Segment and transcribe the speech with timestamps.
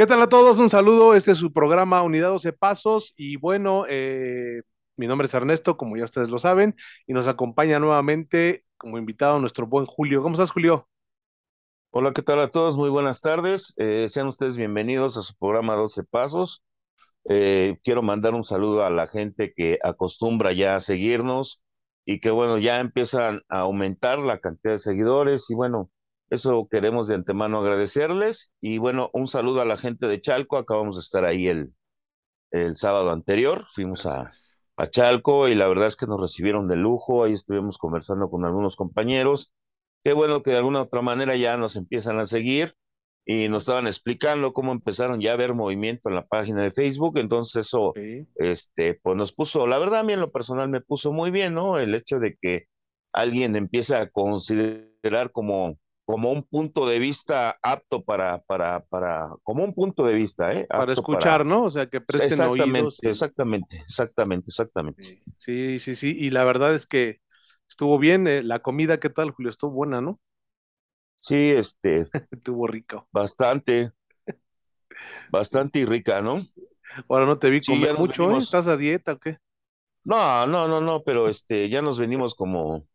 [0.00, 0.58] ¿Qué tal a todos?
[0.58, 1.14] Un saludo.
[1.14, 3.12] Este es su programa Unidad 12 Pasos.
[3.18, 4.62] Y bueno, eh,
[4.96, 6.74] mi nombre es Ernesto, como ya ustedes lo saben,
[7.06, 10.22] y nos acompaña nuevamente como invitado nuestro buen Julio.
[10.22, 10.88] ¿Cómo estás, Julio?
[11.90, 12.78] Hola, ¿qué tal a todos?
[12.78, 13.74] Muy buenas tardes.
[13.76, 16.64] Eh, sean ustedes bienvenidos a su programa 12 Pasos.
[17.28, 21.62] Eh, quiero mandar un saludo a la gente que acostumbra ya a seguirnos
[22.06, 25.90] y que bueno, ya empiezan a aumentar la cantidad de seguidores y bueno,
[26.30, 30.56] eso queremos de antemano agradecerles y bueno, un saludo a la gente de Chalco.
[30.58, 31.74] Acabamos de estar ahí el,
[32.50, 34.30] el sábado anterior, fuimos a,
[34.76, 38.44] a Chalco y la verdad es que nos recibieron de lujo, ahí estuvimos conversando con
[38.44, 39.52] algunos compañeros.
[40.04, 42.74] Qué bueno que de alguna otra manera ya nos empiezan a seguir
[43.26, 47.18] y nos estaban explicando cómo empezaron ya a ver movimiento en la página de Facebook,
[47.18, 48.26] entonces eso, Sí.
[48.36, 51.54] este, pues nos puso, la verdad a mí en lo personal me puso muy bien,
[51.54, 51.78] ¿no?
[51.78, 52.66] El hecho de que
[53.12, 55.78] alguien empiece a considerar como,
[56.10, 60.66] como un punto de vista apto para, para, para, como un punto de vista, ¿eh?
[60.74, 61.64] Para escuchar, para, ¿no?
[61.64, 63.04] O sea, que presten exactamente, oídos.
[63.04, 65.06] y- exactamente, exactamente, exactamente.
[65.36, 66.14] Sí, sí, sí.
[66.16, 67.20] Y la verdad es que
[67.68, 68.26] estuvo bien.
[68.26, 69.50] eh, La comida, ¿qué tal, Julio?
[69.50, 70.20] Estuvo buena, ¿no?
[71.16, 73.08] Sí, este, Estuvo rico.
[73.12, 73.92] bastante,
[75.28, 76.46] bastante y rica, ¿no?
[77.08, 78.38] Ahora no te vi Sí, comer mucho, ¿eh?
[78.38, 79.38] venimos, ¿Estás a dieta o qué?
[80.04, 82.86] no, no, no, no, pero este, ya nos venimos como,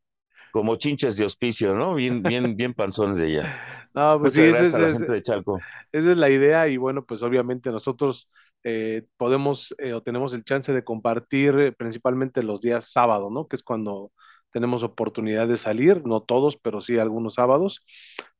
[0.56, 1.96] como chinches de hospicio, ¿no?
[1.96, 3.60] Bien, bien, bien panzones de ella.
[3.94, 5.66] No, pues sí, Muchas ese, gracias a la ese- gente de Chalco.
[5.92, 8.30] Esa es la idea y bueno, pues obviamente nosotros
[8.64, 13.48] eh, podemos eh, o tenemos el chance de compartir eh, principalmente los días sábado, ¿no?
[13.48, 14.12] Que es cuando
[14.52, 17.82] tenemos oportunidad de salir, no todos, pero sí algunos sábados,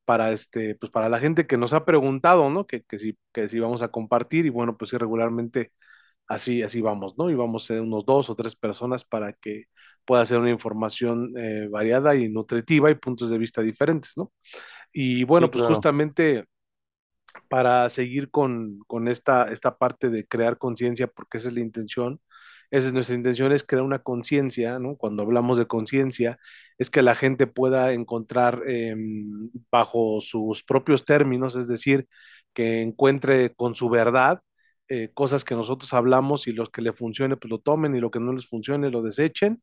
[0.04, 2.66] para este, pues para la gente que nos ha preguntado, ¿no?
[2.66, 5.72] Que, que sí, que sí vamos a compartir y bueno, pues sí, regularmente
[6.28, 7.30] así, así vamos, ¿no?
[7.30, 9.64] Y vamos a ser unos dos o tres personas para que
[10.06, 14.32] pueda ser una información eh, variada y nutritiva y puntos de vista diferentes, ¿no?
[14.92, 15.74] Y bueno, Sí, pues claro.
[15.74, 16.46] justamente
[17.48, 22.20] para seguir con, con esta, esta parte de crear conciencia, porque esa es la intención.
[22.70, 24.96] Esa es nuestra intención, es crear una conciencia, ¿no?
[24.96, 26.38] Cuando hablamos de conciencia,
[26.78, 28.94] es que la gente pueda encontrar eh,
[29.70, 32.08] bajo sus propios términos, es decir,
[32.54, 34.40] que encuentre con su verdad
[34.88, 38.10] eh, cosas que nosotros hablamos y los que le funcione, pues lo tomen y lo
[38.10, 39.62] que no les funcione, lo desechen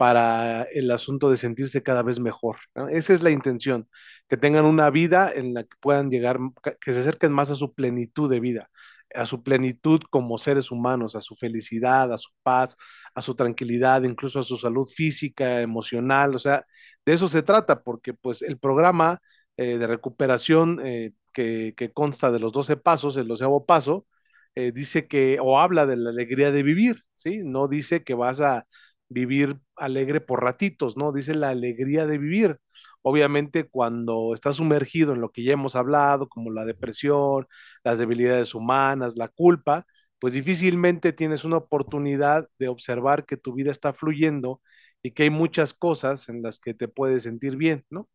[0.00, 2.56] para el asunto de sentirse cada vez mejor.
[2.90, 3.86] Esa es la intención,
[4.30, 6.38] que tengan una vida en la que puedan llegar,
[6.80, 8.70] que se acerquen más a su plenitud de vida,
[9.14, 12.78] a su plenitud como seres humanos, a su felicidad, a su paz,
[13.14, 16.64] a su tranquilidad, incluso a su salud física, emocional, o sea,
[17.04, 19.20] de eso se trata, porque pues el programa
[19.58, 24.06] eh, de recuperación eh, que, que, consta de los 12 pasos, el doceavo paso,
[24.54, 27.40] eh, dice que, o habla de la alegría de vivir, ¿sí?
[27.44, 28.66] No dice que vas a
[29.10, 31.12] vivir alegre por ratitos, ¿no?
[31.12, 32.58] Dice la alegría de vivir.
[33.02, 37.46] Obviamente cuando estás sumergido en lo que ya hemos hablado, como la depresión,
[37.84, 39.86] las debilidades humanas, la culpa,
[40.18, 44.60] pues difícilmente tienes una oportunidad de observar que tu vida está fluyendo
[45.02, 48.08] y que hay muchas cosas en las que te puedes sentir bien, ¿no?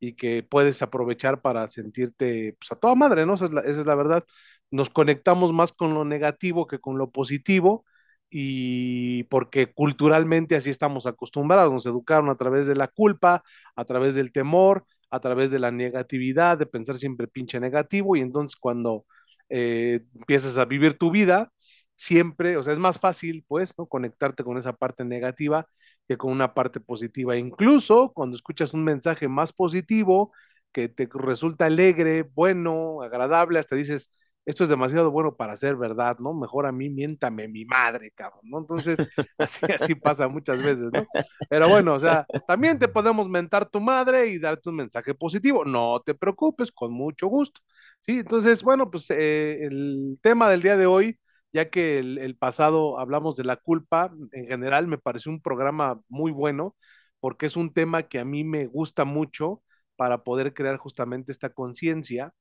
[0.00, 3.34] Y que puedes aprovechar para sentirte pues, a toda madre, ¿no?
[3.34, 4.24] Esa es la, esa es la verdad.
[4.70, 7.84] Nos conectamos más con lo negativo que con lo positivo
[8.30, 13.42] y porque culturalmente así estamos acostumbrados, nos educaron a través de la culpa,
[13.76, 18.20] a través del temor, a través de la negatividad, de pensar siempre pinche negativo y
[18.20, 19.04] entonces cuando
[19.48, 21.52] eh, empiezas a vivir tu vida,
[21.96, 23.86] siempre, o sea, es más fácil pues, ¿no?
[23.86, 25.66] Conectarte con esa parte negativa
[26.08, 27.36] que con una parte positiva.
[27.36, 30.32] Incluso cuando escuchas un mensaje más positivo,
[30.72, 34.10] que te resulta alegre, bueno, agradable, hasta dices,
[34.50, 36.34] esto es demasiado bueno para ser verdad, ¿no?
[36.34, 38.58] Mejor a mí miéntame mi madre, cabrón, ¿no?
[38.58, 38.98] Entonces,
[39.38, 41.02] así, pasa muchas veces, ¿no?
[41.48, 45.64] Pero bueno, o sea, también te podemos mentar tu madre y darte un mensaje positivo,
[45.64, 47.60] no te preocupes, con mucho gusto,
[48.00, 48.18] ¿sí?
[48.18, 51.18] Entonces, bueno, pues eh, el tema del día de hoy,
[51.52, 56.00] ya que el, el, pasado hablamos de la culpa, en general me pareció un programa
[56.08, 56.76] muy bueno,
[57.20, 59.62] porque es un tema que a mí me gusta mucho
[59.96, 62.32] para poder crear justamente esta conciencia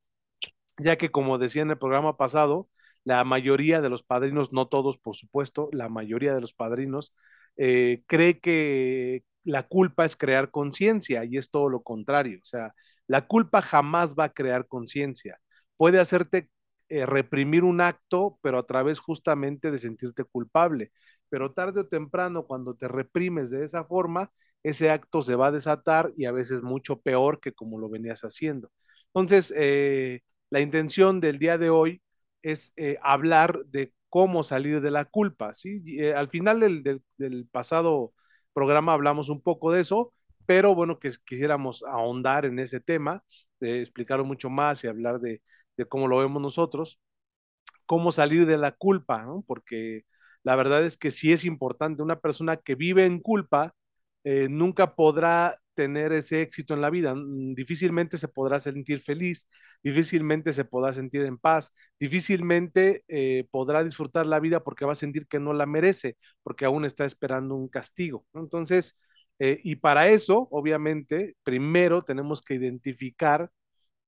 [0.80, 2.70] ya que como decía en el programa pasado,
[3.04, 7.14] la mayoría de los padrinos, no todos por supuesto, la mayoría de los padrinos
[7.58, 12.40] eh, cree que la culpa es crear conciencia y es todo lo contrario.
[12.42, 12.74] O sea,
[13.08, 15.40] la culpa jamás va a crear conciencia.
[15.78, 16.50] Puede hacerte
[16.90, 20.92] eh, reprimir un acto, pero a través justamente de sentirte culpable.
[21.30, 24.32] Pero tarde o temprano, cuando te reprimes de esa forma,
[24.64, 28.22] ese acto se va a desatar y a veces mucho peor que como lo venías
[28.22, 28.72] haciendo.
[29.08, 32.02] Entonces, eh, la intención del día de hoy
[32.42, 35.54] es eh, hablar de cómo salir de la culpa.
[35.54, 35.82] ¿sí?
[36.00, 38.14] Eh, al final del, del, del, pasado
[38.54, 40.14] programa hablamos un poco de eso,
[40.46, 43.24] pero bueno, que quisiéramos ahondar en ese tema,
[43.62, 45.42] eh, explicarlo mucho más y hablar de,
[45.78, 47.00] de, cómo lo vemos nosotros.
[47.86, 49.44] cómo salir de la culpa, ¿no?
[49.48, 50.04] Porque
[50.44, 53.74] la verdad es que sí es importante, una persona que vive en culpa
[54.24, 59.48] eh, nunca podrá tener ese éxito en la vida, mm, difícilmente se podrá sentir feliz,
[59.82, 64.96] difícilmente se podrá sentir en paz, difícilmente eh, podrá disfrutar la vida porque va a
[64.96, 68.26] sentir que no la merece, porque aún está esperando un castigo.
[68.34, 68.98] Entonces,
[69.40, 73.50] eh, y para eso, obviamente, primero tenemos que identificar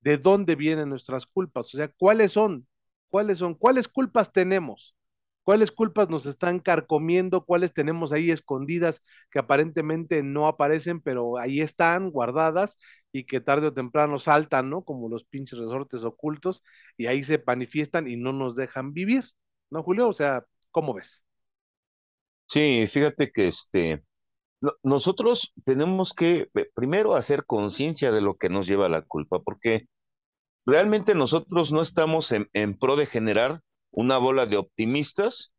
[0.01, 2.67] de dónde vienen nuestras culpas, o sea, cuáles son,
[3.09, 4.95] cuáles son, cuáles culpas tenemos,
[5.43, 11.61] cuáles culpas nos están carcomiendo, cuáles tenemos ahí escondidas que aparentemente no aparecen, pero ahí
[11.61, 12.77] están guardadas
[13.11, 14.83] y que tarde o temprano saltan, ¿no?
[14.83, 16.63] Como los pinches resortes ocultos
[16.97, 19.25] y ahí se manifiestan y no nos dejan vivir,
[19.69, 20.07] ¿no, Julio?
[20.09, 21.23] O sea, ¿cómo ves?
[22.47, 24.03] Sí, fíjate que este,
[24.83, 29.87] nosotros tenemos que eh, primero hacer conciencia de lo que nos lleva la culpa, porque
[30.65, 33.61] realmente nosotros no estamos en, pro de generar
[33.91, 35.53] una bola de optimistas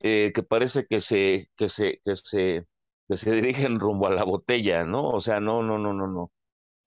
[0.00, 2.66] eh, que parece que se, que se, que se,
[3.08, 5.08] que se dirigen rumbo a la botella, ¿no?
[5.10, 6.30] O sea, no, no, no, no, no.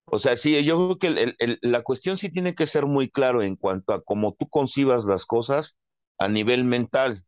[0.06, 3.56] O sea, sí, yo creo que la cuestión sí tiene que ser muy claro en
[3.56, 5.78] cuanto a cómo tú concibas las cosas
[6.18, 7.24] a nivel mental.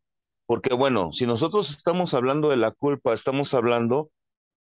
[0.46, 4.10] Porque bueno, si nosotros estamos hablando de la culpa, estamos hablando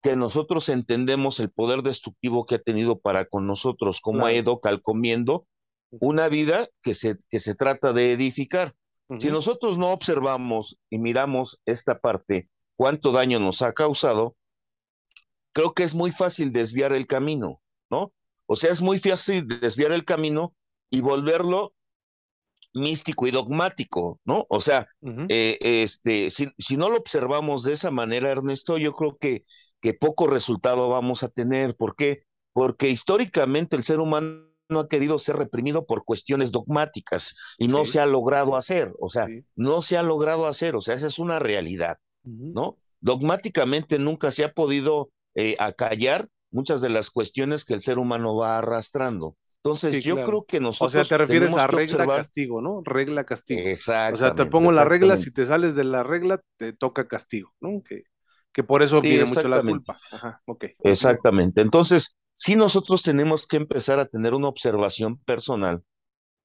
[0.03, 4.61] que nosotros entendemos el poder destructivo que ha tenido para con nosotros, cómo ha ido
[4.61, 5.47] calcomiendo
[5.91, 8.75] una vida que se, que se trata de edificar.
[9.17, 14.37] Si nosotros no observamos y miramos esta parte, cuánto daño nos ha causado,
[15.53, 18.13] creo que es muy fácil desviar el camino, ¿no?
[18.47, 20.55] O sea, es muy fácil desviar el camino
[20.91, 21.73] y volverlo
[22.75, 24.45] místico y dogmático, ¿no?
[24.51, 24.89] O sea,
[25.31, 29.45] eh, este, si, si, no lo observamos de esa manera, Ernesto, yo creo que
[29.81, 31.77] que poco resultado vamos a tener.
[31.77, 32.25] ¿Por qué?
[32.53, 38.01] Porque históricamente el ser humano ha querido ser reprimido por cuestiones dogmáticas y no se
[38.01, 39.27] ha logrado hacer, o sea,
[39.57, 42.79] no se ha logrado hacer, o sea, esa es una realidad, ¿no?
[43.01, 48.37] Dogmáticamente nunca se ha podido eh, acallar muchas de las cuestiones que el ser humano
[48.37, 49.37] va arrastrando.
[49.63, 50.95] Entonces, yo creo que nosotros.
[50.95, 52.81] O sea, te refieres a regla castigo, ¿no?
[52.85, 53.61] Regla castigo.
[53.69, 54.15] Exacto.
[54.15, 57.53] O sea, te pongo la regla, si te sales de la regla, te toca castigo,
[57.61, 57.83] ¿no?
[57.83, 58.05] Que
[58.59, 59.97] que por eso viene mucho la culpa.
[60.13, 60.75] Ajá, okay.
[60.83, 61.61] Exactamente.
[61.61, 65.83] Entonces, sí nosotros tenemos que empezar a tener una observación personal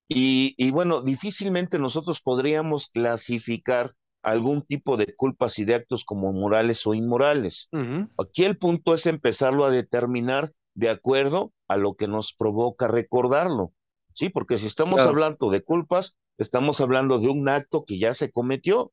[0.07, 6.33] y, y, bueno, difícilmente nosotros podríamos clasificar algún tipo de culpas y de actos como
[6.33, 7.69] morales o inmorales.
[8.17, 13.73] Aquí el punto es empezarlo a determinar de acuerdo a lo que nos provoca recordarlo.
[14.13, 18.31] Sí, porque si estamos hablando de culpas, estamos hablando de un acto que ya se
[18.31, 18.91] cometió.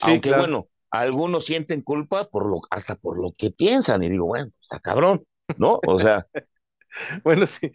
[0.00, 4.50] Aunque bueno, algunos sienten culpa por lo, hasta por lo que piensan, y digo, bueno,
[4.60, 5.24] está cabrón,
[5.56, 5.80] ¿no?
[5.86, 6.26] O sea.
[7.24, 7.72] bueno, sí.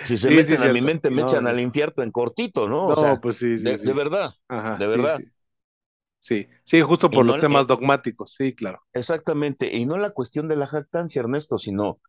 [0.00, 2.88] Si se meten a mi mente, me echan al infierno en cortito, ¿no?
[2.88, 5.20] O sea, pues sí, de, verdad, de verdad.
[6.18, 8.82] Sí, sí, justo por los temas dogmáticos, sí, claro.
[8.92, 12.00] Exactamente, y no la cuestión de la jactancia, Ernesto, sino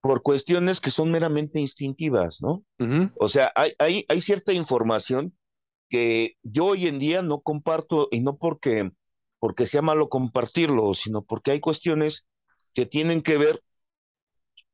[0.00, 2.64] por cuestiones que son meramente instintivas, ¿no?
[3.18, 5.36] O sea, hay, hay, hay cierta información
[5.90, 8.90] que yo hoy en día no comparto, y no porque
[9.38, 12.26] porque sea malo compartirlo, sino porque hay cuestiones
[12.74, 13.62] que tienen que ver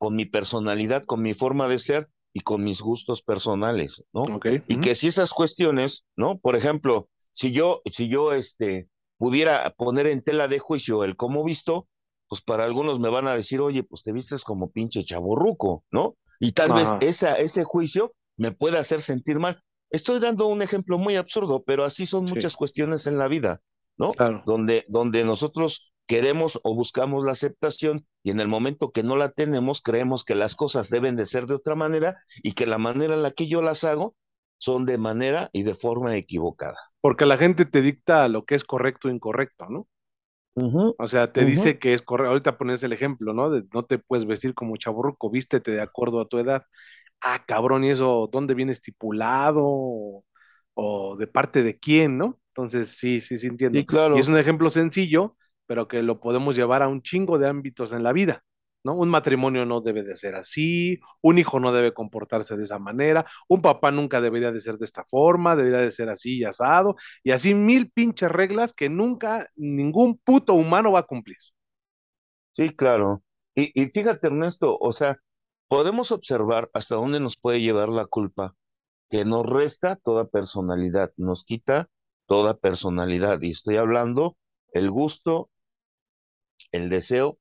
[0.03, 4.41] con mi personalidad, con mi forma de ser y con mis gustos personales, ¿no?
[4.67, 6.41] Y que si esas cuestiones, ¿no?
[6.41, 11.44] Por ejemplo, si yo, si yo este, pudiera poner en tela de juicio el cómo
[11.44, 11.87] visto,
[12.27, 16.17] pues para algunos me van a decir, oye, pues te vistes como pinche chaborruco, ¿no?
[16.41, 19.63] Y tal vez esa, ese juicio me pueda hacer sentir mal.
[19.89, 23.61] Estoy dando un ejemplo muy absurdo, pero así son muchas cuestiones en la vida.
[23.97, 24.13] ¿no?
[24.47, 29.31] Donde, donde nosotros queremos o buscamos la aceptación y en el momento que no la
[29.31, 33.15] tenemos creemos que las cosas deben de ser de otra manera y que la manera
[33.15, 34.15] en la que yo las hago
[34.59, 36.79] son de manera y de forma equivocada.
[37.01, 39.89] Porque la gente te dicta lo que es correcto o incorrecto, ¿no?
[40.55, 42.31] o sea, te dice que es correcto.
[42.31, 43.51] Ahorita pones el ejemplo, ¿no?
[43.51, 46.65] De no te puedes vestir como chaburruco, vístete de acuerdo a tu edad.
[47.21, 50.25] Ah, cabrón, ¿y eso dónde viene estipulado?
[50.75, 52.39] ¿O de parte de quién, no?
[52.49, 53.79] Entonces, sí, sí, sí entiendo.
[53.79, 54.17] Y, claro.
[54.17, 55.37] y es un ejemplo sencillo,
[55.72, 58.44] pero que lo podemos llevar a un chingo de ámbitos en la vida.
[58.84, 58.94] ¿no?
[58.94, 63.24] Un matrimonio no debe de ser así, un hijo no debe comportarse de esa manera,
[63.48, 66.96] un papá nunca debería de ser de esta forma, debería de ser así y asado,
[67.24, 71.38] y así mil pinches reglas que nunca ningún puto humano va a cumplir.
[72.52, 73.22] Sí, claro.
[73.55, 75.17] Y, y fíjate, Ernesto, o sea,
[75.69, 78.55] podemos observar hasta dónde nos puede llevar la culpa,
[79.08, 81.88] que nos resta toda personalidad, nos quita
[82.26, 83.41] toda personalidad.
[83.41, 84.36] Y estoy hablando
[84.72, 85.50] el gusto,
[86.73, 87.39] el deseo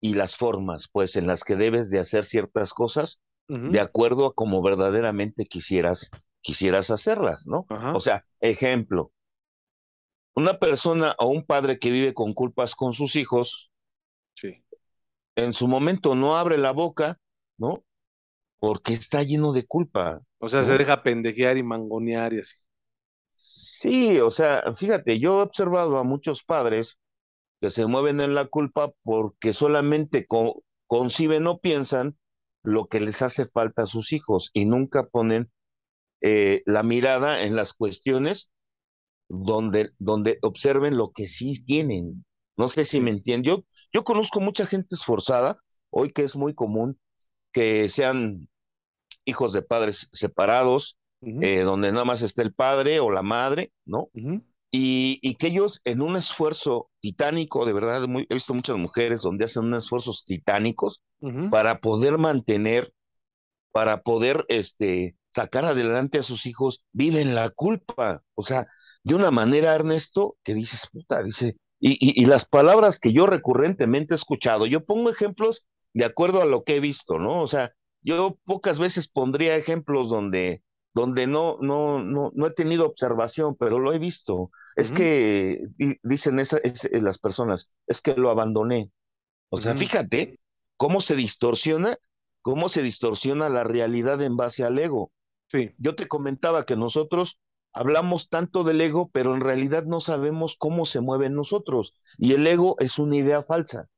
[0.00, 4.34] y las formas, pues, en las que debes de hacer ciertas cosas de acuerdo a
[4.34, 7.66] como verdaderamente quisieras quisieras hacerlas, ¿no?
[7.94, 9.12] O sea, ejemplo,
[10.34, 13.72] una persona o un padre que vive con culpas con sus hijos,
[14.34, 14.64] sí.
[15.36, 17.18] en su momento no abre la boca,
[17.58, 17.84] ¿no?
[18.58, 20.20] Porque está lleno de culpa.
[20.38, 22.56] O sea, se deja pendejear y mangonear y así.
[23.34, 26.98] Sí, o sea, fíjate, yo he observado a muchos padres
[27.60, 30.26] que se mueven en la culpa porque solamente
[30.86, 32.16] conciben o piensan
[32.62, 35.50] lo que les hace falta a sus hijos y nunca ponen
[36.22, 38.50] eh, la mirada en las cuestiones
[39.28, 42.24] donde, donde observen lo que sí tienen.
[42.56, 43.64] No sé si me entienden.
[43.92, 45.58] Yo, conozco mucha gente esforzada,
[45.90, 46.98] hoy que es muy común
[47.52, 48.48] que sean
[49.24, 54.10] hijos de padres separados, eh, donde nada más está el padre o la madre, ¿no?
[54.72, 59.44] Y, que ellos en un esfuerzo titánico, de verdad, muy, he visto muchas mujeres donde
[59.44, 61.02] hacen unos esfuerzos titánicos
[61.50, 62.92] para poder mantener,
[63.72, 68.20] para poder este, sacar adelante a sus hijos, viven la culpa.
[68.34, 68.66] O sea,
[69.02, 74.14] de una manera, Ernesto, que dices, puta, dice, y, y, las palabras que yo recurrentemente
[74.14, 77.40] he escuchado, yo pongo ejemplos de acuerdo a lo que he visto, ¿no?
[77.40, 77.72] O sea,
[78.02, 80.62] yo pocas veces pondría ejemplos donde,
[80.94, 84.50] donde no, no, no, no he tenido observación, pero lo he visto.
[84.76, 85.66] Es que
[86.02, 86.58] dicen esa,
[86.92, 88.92] las personas, es que lo abandoné.
[89.48, 90.34] O sea, fíjate
[90.76, 91.98] cómo se distorsiona,
[92.40, 95.12] cómo se distorsiona la realidad en base al ego.
[95.48, 95.72] Sí.
[95.78, 97.40] Yo te comentaba que nosotros
[97.72, 101.94] hablamos tanto del ego, pero en realidad no sabemos cómo se mueve en nosotros.
[102.18, 103.88] Y el ego es una idea falsa,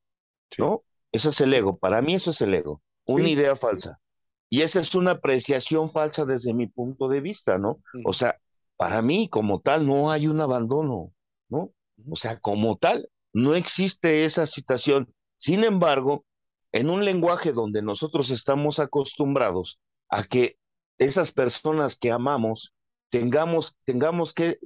[0.58, 0.84] ¿no?
[1.12, 1.78] Eso es el ego.
[1.78, 4.00] Para mí eso es el ego, una idea falsa.
[4.48, 7.80] Y esa es una apreciación falsa desde mi punto de vista, ¿no?
[8.04, 8.38] O sea,
[8.76, 11.12] para mí como tal no hay un abandono,
[11.48, 11.72] ¿no?
[12.10, 15.14] O sea, como tal, no existe esa situación.
[15.36, 16.24] Sin embargo,
[16.72, 20.56] en un lenguaje donde nosotros estamos acostumbrados a que
[20.98, 22.74] esas personas que amamos
[23.12, 24.58] tengamos, tengamos que,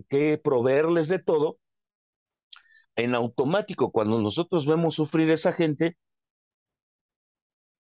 [0.43, 1.59] proveerles de todo,
[2.95, 5.97] en automático, cuando nosotros vemos sufrir a esa gente,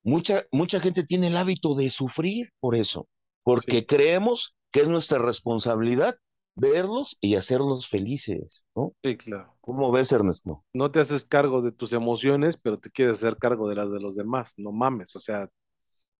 [0.04, 3.08] mucha, mucha gente tiene el hábito de sufrir por eso,
[3.42, 6.18] porque creemos que es nuestra responsabilidad
[6.56, 8.94] verlos y hacerlos felices, ¿no?
[9.04, 9.56] Sí, claro.
[9.62, 10.66] ¿Cómo ves, Ernesto?
[10.74, 14.00] No te haces cargo de tus emociones, pero te quieres hacer cargo de las de
[14.00, 15.50] los demás, no mames, o sea,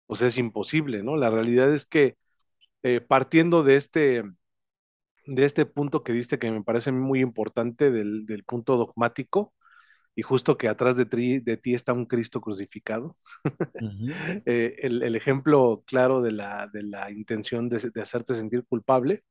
[0.08, 1.18] pues es imposible, ¿no?
[1.18, 2.18] La realidad es que
[2.84, 4.24] eh, partiendo de este,
[5.26, 9.54] de este punto que diste que me parece muy importante del, punto dogmático,
[10.20, 13.16] y justo que atrás de, de ti está un Cristo crucificado,
[14.46, 19.24] eh, el, ejemplo claro de la, de la intención de, hacerte sentir culpable,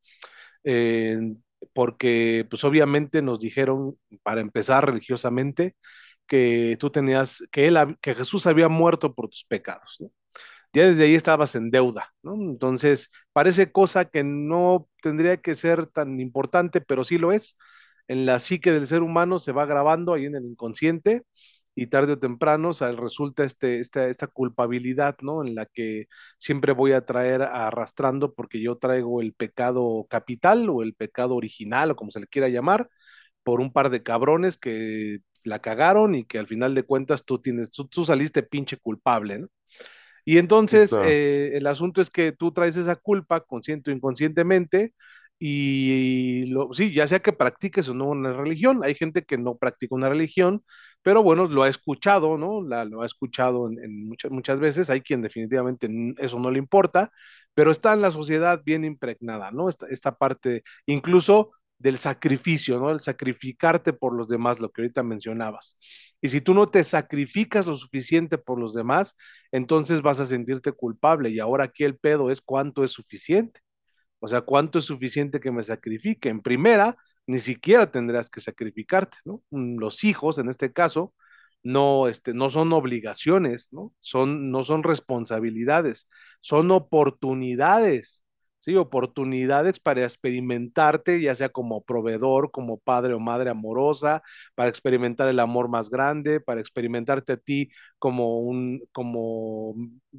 [0.64, 1.21] eh,
[1.75, 5.76] porque pues obviamente nos dijeron, para empezar religiosamente,
[6.26, 10.11] que tú tenías, que, él, que Jesús había muerto por tus pecados, ¿no?
[10.73, 12.35] ya desde ahí estabas en deuda, ¿no?
[12.35, 17.57] Entonces, parece cosa que no tendría que ser tan importante, pero sí lo es.
[18.09, 21.23] En la psique del ser humano se va grabando ahí en el inconsciente
[21.75, 25.45] y tarde o temprano o resulta este, esta, esta culpabilidad, ¿no?
[25.45, 26.07] En la que
[26.38, 31.93] siempre voy a traer arrastrando porque yo traigo el pecado capital o el pecado original
[31.93, 32.88] o como se le quiera llamar,
[33.45, 37.41] por un par de cabrones que la cagaron y que al final de cuentas tú
[37.41, 39.49] tienes, tú, tú saliste pinche culpable, ¿no?
[40.25, 44.93] Y entonces eh, el asunto es que tú traes esa culpa consciente o inconscientemente
[45.38, 49.57] y lo, sí, ya sea que practiques o no una religión, hay gente que no
[49.57, 50.64] practica una religión,
[51.02, 52.61] pero bueno, lo ha escuchado, ¿no?
[52.61, 57.12] Lo ha escuchado en, muchas, muchas veces, hay quien definitivamente eso no le importa,
[57.54, 59.68] pero está en la sociedad bien impregnada, ¿no?
[59.68, 62.90] Esta, esta parte, incluso del sacrificio, ¿no?
[62.90, 65.78] El sacrificarte por los demás, lo que ahorita mencionabas.
[66.21, 69.14] Y si tú no te sacrificas lo suficiente por los demás,
[69.52, 71.30] entonces vas a sentirte culpable.
[71.30, 73.61] Y ahora aquí el pedo es cuánto es suficiente.
[74.21, 76.29] O sea, cuánto es suficiente que me sacrifique.
[76.29, 76.97] En primera,
[77.27, 79.43] ni siquiera tendrás que sacrificarte, ¿no?
[79.51, 81.15] Mm, los hijos, en este caso,
[81.63, 83.93] no, este, no son obligaciones, ¿no?
[84.01, 86.09] Son, no son responsabilidades,
[86.41, 88.25] son oportunidades
[88.61, 88.77] ¿sí?
[88.77, 94.23] Oportunidades para experimentarte, ya sea como proveedor, como padre o madre amorosa,
[94.55, 99.75] para experimentar el amor más grande, para experimentarte a ti como un como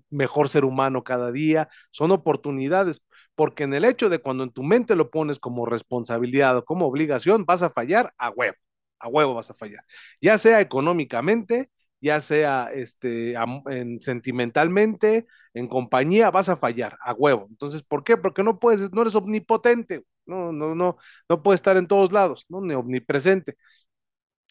[0.10, 1.70] mejor ser humano cada día.
[1.92, 3.02] Son oportunidades,
[3.40, 6.86] porque en el hecho de cuando en tu mente lo pones como responsabilidad o como
[6.86, 8.58] obligación, vas a fallar a huevo,
[9.00, 9.82] a huevo vas a fallar,
[10.22, 13.36] ya sea económicamente, ya sea este,
[13.70, 17.48] en, sentimentalmente, en compañía, vas a fallar a huevo.
[17.50, 18.18] Entonces, ¿por qué?
[18.18, 20.98] Porque no puedes, no eres omnipotente, no, no, no,
[21.30, 22.60] no puedes estar en todos lados, ¿no?
[22.60, 23.56] Ni omnipresente.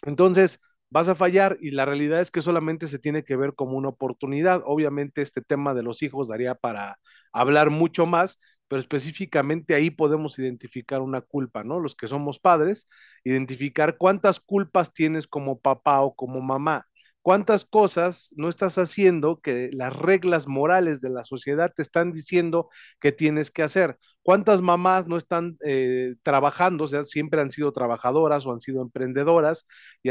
[0.02, 3.76] Entonces, vas a fallar y la realidad es que solamente se tiene que ver como
[3.76, 4.62] una oportunidad.
[4.64, 6.98] Obviamente, este tema de los hijos daría para
[7.32, 11.80] hablar mucho más, pero específicamente ahí podemos identificar una culpa, ¿no?
[11.80, 12.88] Los que somos padres,
[13.24, 16.86] identificar cuántas culpas tienes como papá o como mamá,
[17.22, 22.68] cuántas cosas no estás haciendo que las reglas morales de la sociedad te están diciendo
[23.00, 27.72] que tienes que hacer, cuántas mamás no están eh, trabajando, o sea, siempre han sido
[27.72, 29.66] trabajadoras o han sido emprendedoras
[30.02, 30.10] y,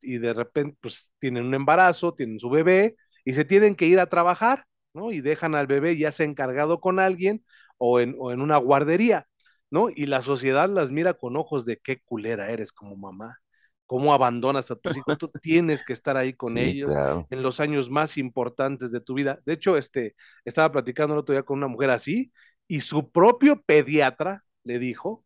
[0.00, 4.00] y, de repente pues tienen un embarazo, tienen su bebé y se tienen que ir
[4.00, 4.64] a trabajar.
[4.94, 5.10] ¿no?
[5.10, 7.44] Y dejan al bebé ya se encargado con alguien
[7.78, 9.26] o en, o en una guardería,
[9.70, 9.88] ¿no?
[9.90, 13.38] Y la sociedad las mira con ojos de qué culera eres como mamá,
[13.86, 17.26] cómo abandonas a tus hijos, tú tienes que estar ahí con sí, ellos claro.
[17.30, 19.40] en los años más importantes de tu vida.
[19.44, 20.14] De hecho, este,
[20.44, 22.32] estaba platicando el otro día con una mujer así
[22.66, 25.24] y su propio pediatra le dijo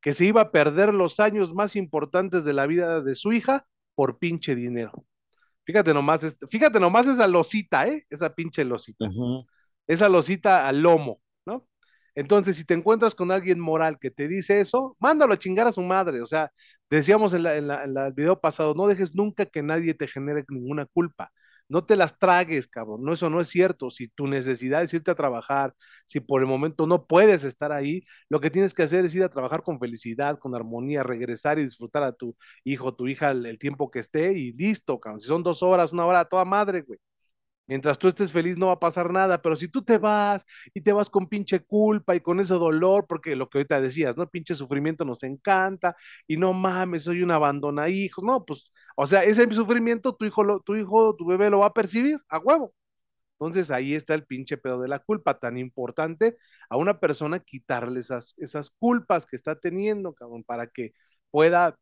[0.00, 3.66] que se iba a perder los años más importantes de la vida de su hija
[3.94, 5.04] por pinche dinero.
[5.64, 8.04] Fíjate nomás, este, fíjate nomás esa losita, ¿eh?
[8.08, 9.04] Esa pinche losita.
[9.04, 9.46] Uh -huh.
[9.86, 11.20] Esa losita al lomo.
[12.14, 15.72] Entonces, si te encuentras con alguien moral que te dice eso, mándalo a chingar a
[15.72, 16.20] su madre.
[16.22, 16.50] O sea,
[16.90, 19.94] decíamos en, la, en, la, en la, el video pasado, no dejes nunca que nadie
[19.94, 21.30] te genere ninguna culpa.
[21.68, 23.04] No te las tragues, cabrón.
[23.04, 23.90] No, eso no es cierto.
[23.92, 25.72] Si tu necesidad es irte a trabajar,
[26.06, 29.22] si por el momento no puedes estar ahí, lo que tienes que hacer es ir
[29.22, 33.46] a trabajar con felicidad, con armonía, regresar y disfrutar a tu hijo, tu hija el,
[33.46, 35.20] el tiempo que esté y listo, cabrón.
[35.20, 36.98] Si son dos horas, una hora, toda madre, güey.
[37.70, 40.80] Mientras tú estés feliz no va a pasar nada, pero si tú te vas y
[40.80, 44.28] te vas con pinche culpa y con ese dolor, porque lo que ahorita decías, ¿no?
[44.28, 45.96] Pinche sufrimiento nos encanta
[46.26, 50.42] y no mames, soy un abandona hijo, no, pues, o sea, ese sufrimiento tu hijo,
[50.42, 52.74] lo, tu hijo, tu bebé lo va a percibir a huevo.
[53.38, 56.38] Entonces ahí está el pinche pedo de la culpa, tan importante
[56.70, 58.34] a una persona quitarle esas,
[58.80, 60.92] culpas que está teniendo, cabrón, para que
[61.30, 61.76] pueda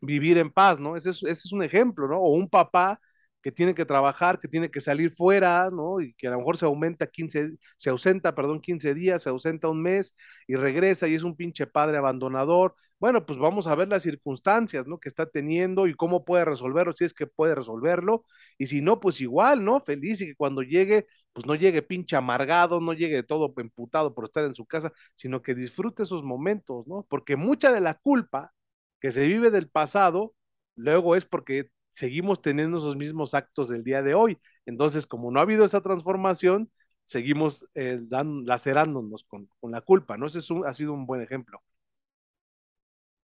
[0.00, 0.96] vivir en paz, ¿no?
[0.96, 2.18] Ese es, ese es un ejemplo, ¿no?
[2.20, 3.00] O un papá
[3.42, 6.00] que tiene que trabajar, que tiene que salir fuera, ¿no?
[6.00, 9.68] Y que a lo mejor se aumenta 15, se ausenta, perdón, 15 días, se ausenta
[9.68, 10.14] un mes
[10.46, 12.74] y regresa y es un pinche padre abandonador.
[12.98, 14.98] Bueno, pues vamos a ver las circunstancias, ¿no?
[15.00, 18.24] Que está teniendo y cómo puede resolverlo, si es que puede resolverlo.
[18.58, 19.80] Y si no, pues igual, ¿no?
[19.80, 24.24] Feliz y que cuando llegue, pues no llegue pinche amargado, no llegue todo emputado por
[24.26, 27.06] estar en su casa, sino que disfrute esos momentos, ¿no?
[27.08, 28.52] Porque mucha de la culpa
[29.00, 30.34] que se vive del pasado,
[30.76, 34.38] luego es porque seguimos teniendo esos mismos actos del día de hoy.
[34.66, 36.70] Entonces, como no ha habido esa transformación,
[37.04, 40.26] seguimos eh, dan, lacerándonos con, con, la culpa, ¿no?
[40.26, 41.60] Ese es un, ha sido un buen ejemplo.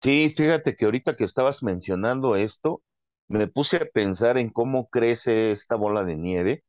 [0.03, 2.83] Sí, fíjate que ahorita que estabas mencionando esto,
[3.29, 6.65] me puse a pensar en cómo crece esta bola de nieve,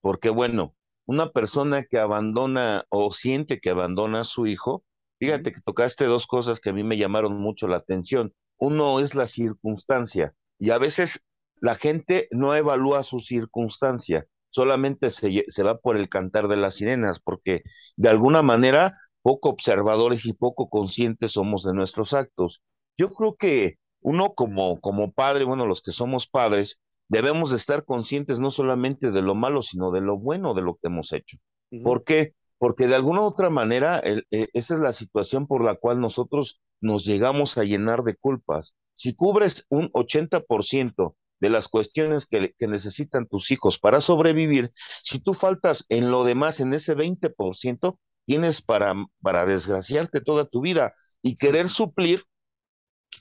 [0.00, 0.74] porque bueno,
[1.06, 4.84] una persona que abandona o siente que abandona a su hijo,
[5.18, 8.34] fíjate que tocaste dos cosas que a mí me llamaron mucho la atención.
[8.58, 11.22] Uno es la circunstancia, y a veces
[11.60, 16.76] la gente no evalúa su circunstancia, solamente se, se, va por el cantar de las
[16.76, 17.62] sirenas, porque
[17.96, 22.62] de alguna manera poco observadores y poco conscientes somos de nuestros actos.
[22.96, 27.84] Yo creo que uno como, como padre, bueno, los que somos padres, debemos de estar
[27.84, 31.38] conscientes no solamente de lo malo, sino de lo bueno de lo que hemos hecho.
[31.70, 31.82] Uh -huh.
[31.82, 32.34] ¿Por qué?
[32.58, 36.00] Porque de alguna u otra manera, el, eh, esa es la situación por la cual
[36.00, 38.74] nosotros nos llegamos a llenar de culpas.
[38.94, 45.18] Si cubres un 80% de las cuestiones que, que, necesitan tus hijos para sobrevivir, si
[45.18, 50.94] tú faltas en lo demás, en ese 20%, tienes para, para desgraciarte toda tu vida
[51.22, 52.24] y querer suplir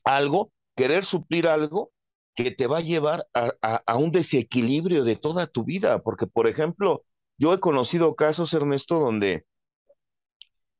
[0.04, 1.92] algo, querer suplir algo
[2.36, 3.52] que te va a llevar a,
[3.86, 7.06] a, un desequilibrio de toda tu vida, porque por ejemplo,
[7.38, 9.46] yo he conocido casos, Ernesto, donde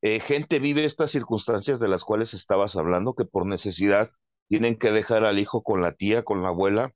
[0.02, 4.10] eh, gente vive estas circunstancias de las cuales estabas hablando, que por necesidad
[4.50, 6.94] tienen que dejar al hijo con la tía, con la abuela,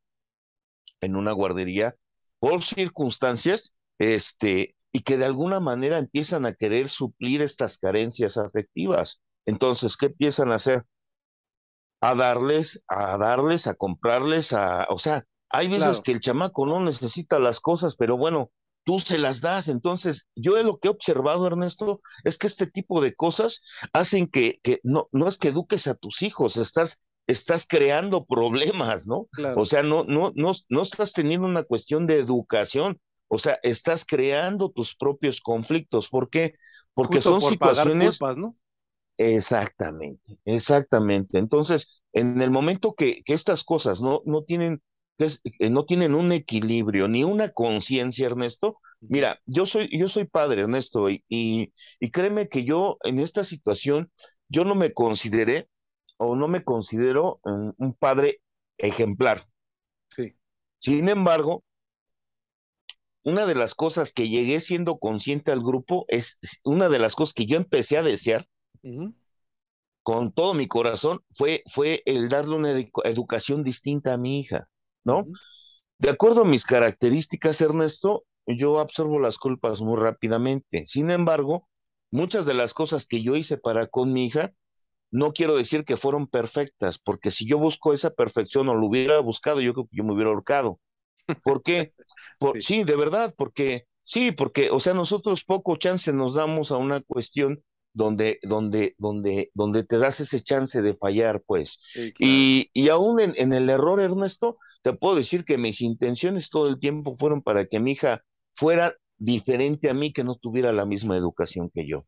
[1.02, 1.96] en una guardería,
[2.40, 9.22] por circunstancias, este, y que de alguna manera empiezan a querer suplir estas carencias afectivas.
[9.46, 10.86] Entonces, ¿qué empiezan a hacer?
[12.02, 16.04] A darles, a darles, a comprarles, a, o sea, hay veces claro.
[16.04, 18.52] que el chamaco no necesita las cosas, pero bueno,
[18.84, 19.68] tú se las das.
[19.68, 23.62] Entonces, yo lo que he observado, Ernesto, es que este tipo de cosas
[23.94, 29.08] hacen que, que no, no es que eduques a tus hijos, estás estás creando problemas,
[29.08, 29.28] ¿no?
[29.32, 29.62] Claro.
[29.62, 34.06] O sea, no, no, no, no estás teniendo una cuestión de educación, o sea, estás
[34.06, 36.10] creando tus propios conflictos.
[36.10, 36.56] ¿Por qué?
[36.94, 38.18] Porque Justo son por situaciones.
[38.18, 38.56] Culpas, ¿no?
[39.18, 41.40] Exactamente, exactamente.
[41.40, 44.82] Entonces, en el momento que, que estas cosas no, no tienen
[45.18, 48.78] que no tienen un equilibrio ni una conciencia, Ernesto.
[49.02, 53.44] Mira, yo soy, yo soy padre, Ernesto, y, y, y, créeme que yo en esta
[53.44, 54.12] situación,
[54.48, 55.70] yo no me consideré
[56.18, 58.42] o no me considero un, padre
[58.78, 59.48] ejemplar.
[60.16, 60.36] Sí.
[60.80, 61.64] Sin embargo,
[63.24, 67.34] una de las cosas que llegué siendo consciente al grupo es una de las cosas
[67.34, 68.48] que yo empecé a desear
[70.08, 72.72] con todo mi corazón fue, fue el darle una
[73.04, 74.70] educación distinta a mi hija,
[75.04, 75.28] ¿no?
[75.98, 80.86] De acuerdo a mis características, Ernesto, yo absorbo las culpas muy rápidamente.
[80.88, 81.68] Sin embargo,
[82.10, 84.54] muchas de las cosas que yo hice para con mi hija,
[85.12, 89.20] no quiero decir que fueron perfectas, porque si yo busco esa perfección o lo hubiera
[89.20, 90.80] buscado, yo creo que yo me hubiera ahorcado.
[91.44, 91.94] ¿Por qué?
[92.40, 92.84] Por, sí.
[92.84, 97.64] de verdad, porque sí, porque, o sea, nosotros poco chance nos damos a una cuestión
[97.94, 101.78] donde, donde, donde, donde te das ese chance de fallar, pues.
[102.20, 106.68] y, y, aún en, en, el error, Ernesto, te puedo decir que mis intenciones todo
[106.68, 110.86] el tiempo fueron para que mi hija fuera diferente a mí, que no tuviera la
[110.86, 112.06] misma educación que yo.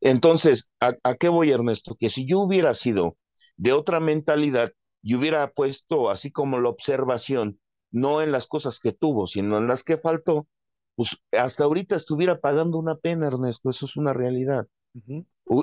[0.00, 1.96] Entonces, ¿a, ¿a qué voy, Ernesto?
[1.98, 3.16] Que si yo hubiera sido
[3.56, 7.58] de otra mentalidad y hubiera puesto así como la observación,
[7.90, 10.46] no en las cosas que tuvo, sino en las que faltó,
[10.94, 14.66] pues hasta ahorita estuviera pagando una pena, Ernesto, eso es una realidad.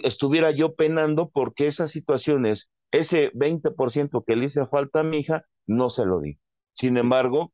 [0.03, 5.45] Estuviera yo penando porque esas situaciones, ese 20% que le hice falta a mi hija,
[5.65, 6.37] no se lo di.
[6.73, 7.51] Sin embargo,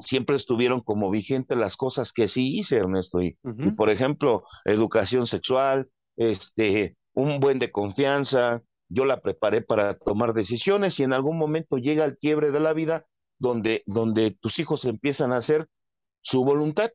[0.00, 3.22] siempre estuvieron como vigentes las cosas que sí hice, Ernesto.
[3.22, 9.96] Y, y, por ejemplo, educación sexual, este, un buen de confianza, yo la preparé para
[9.96, 13.06] tomar decisiones y en algún momento llega el quiebre de la vida
[13.38, 15.68] donde, donde tus hijos empiezan a hacer
[16.20, 16.90] su voluntad.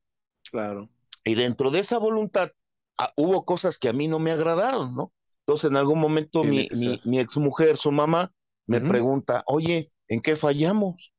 [0.52, 0.90] Claro.
[1.24, 2.52] Y dentro de esa voluntad
[2.98, 5.14] ah, hubo cosas que a mí no me agradaron, ¿no?
[5.40, 8.32] Entonces en algún momento mi, mi, mi, exmujer, su mamá,
[8.68, 11.14] me pregunta, oye, ¿en qué fallamos?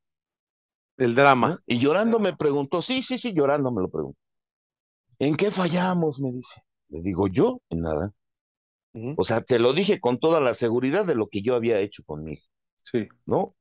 [0.97, 1.63] El drama.
[1.67, 4.19] Y llorando me preguntó, sí, sí, sí, llorando me lo preguntó.
[5.19, 6.21] ¿En qué fallamos?
[6.21, 6.63] Me dice.
[6.89, 8.13] Le digo, yo, en nada.
[9.17, 12.03] O sea, te lo dije con toda la seguridad de lo que yo había hecho
[12.05, 12.49] con mi hija.
[12.83, 13.09] Sí.
[13.27, 13.55] ¿No?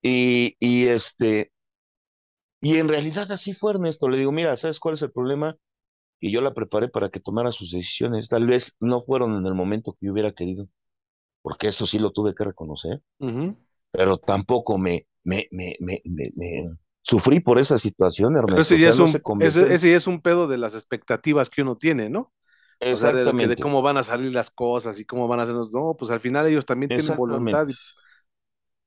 [0.00, 1.50] Y, y este,
[2.64, 4.08] y en realidad así fue Ernesto.
[4.08, 5.54] Le digo, mira, ¿sabes cuál es el problema?
[6.18, 8.30] Y yo la preparé para que tomara sus decisiones.
[8.30, 10.66] Tal vez no fueron en el momento que yo hubiera querido,
[11.42, 13.02] porque eso sí lo tuve que reconocer.
[13.90, 18.74] Pero tampoco me, me, me, me, me, sufrí por esa situación, Ernesto.
[18.74, 22.32] ese ya, es un, ese, es un pedo de las expectativas que uno tiene, ¿no?
[22.80, 23.56] Exactamente.
[23.56, 25.70] de, cómo van a salir las cosas y cómo van a hacernos.
[25.70, 27.66] No, pues al final ellos también tienen voluntad.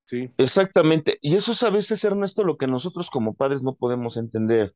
[0.05, 0.31] Sí.
[0.37, 1.17] Exactamente.
[1.21, 4.73] Y eso es a veces, Ernesto, lo que nosotros como padres no podemos entender,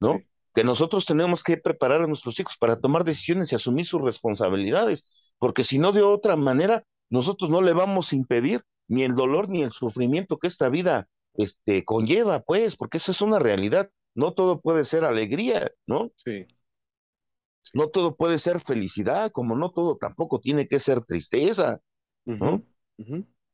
[0.00, 0.20] ¿no?
[0.54, 5.34] Que nosotros tenemos que preparar a nuestros hijos para tomar decisiones y asumir sus responsabilidades,
[5.38, 9.48] porque si no, de otra manera, nosotros no le vamos a impedir ni el dolor
[9.48, 13.90] ni el sufrimiento que esta vida este, conlleva, pues, porque eso es una realidad.
[14.14, 16.12] No todo puede ser alegría, ¿no?
[16.24, 16.46] Sí.
[17.74, 21.80] No todo puede ser felicidad, como no todo tampoco tiene que ser tristeza,
[22.24, 22.64] ¿no?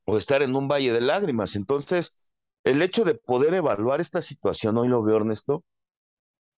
[0.04, 1.56] o estar en un valle de lágrimas.
[1.56, 2.32] Entonces,
[2.64, 5.64] el hecho de poder evaluar esta situación, hoy lo veo, Ernesto,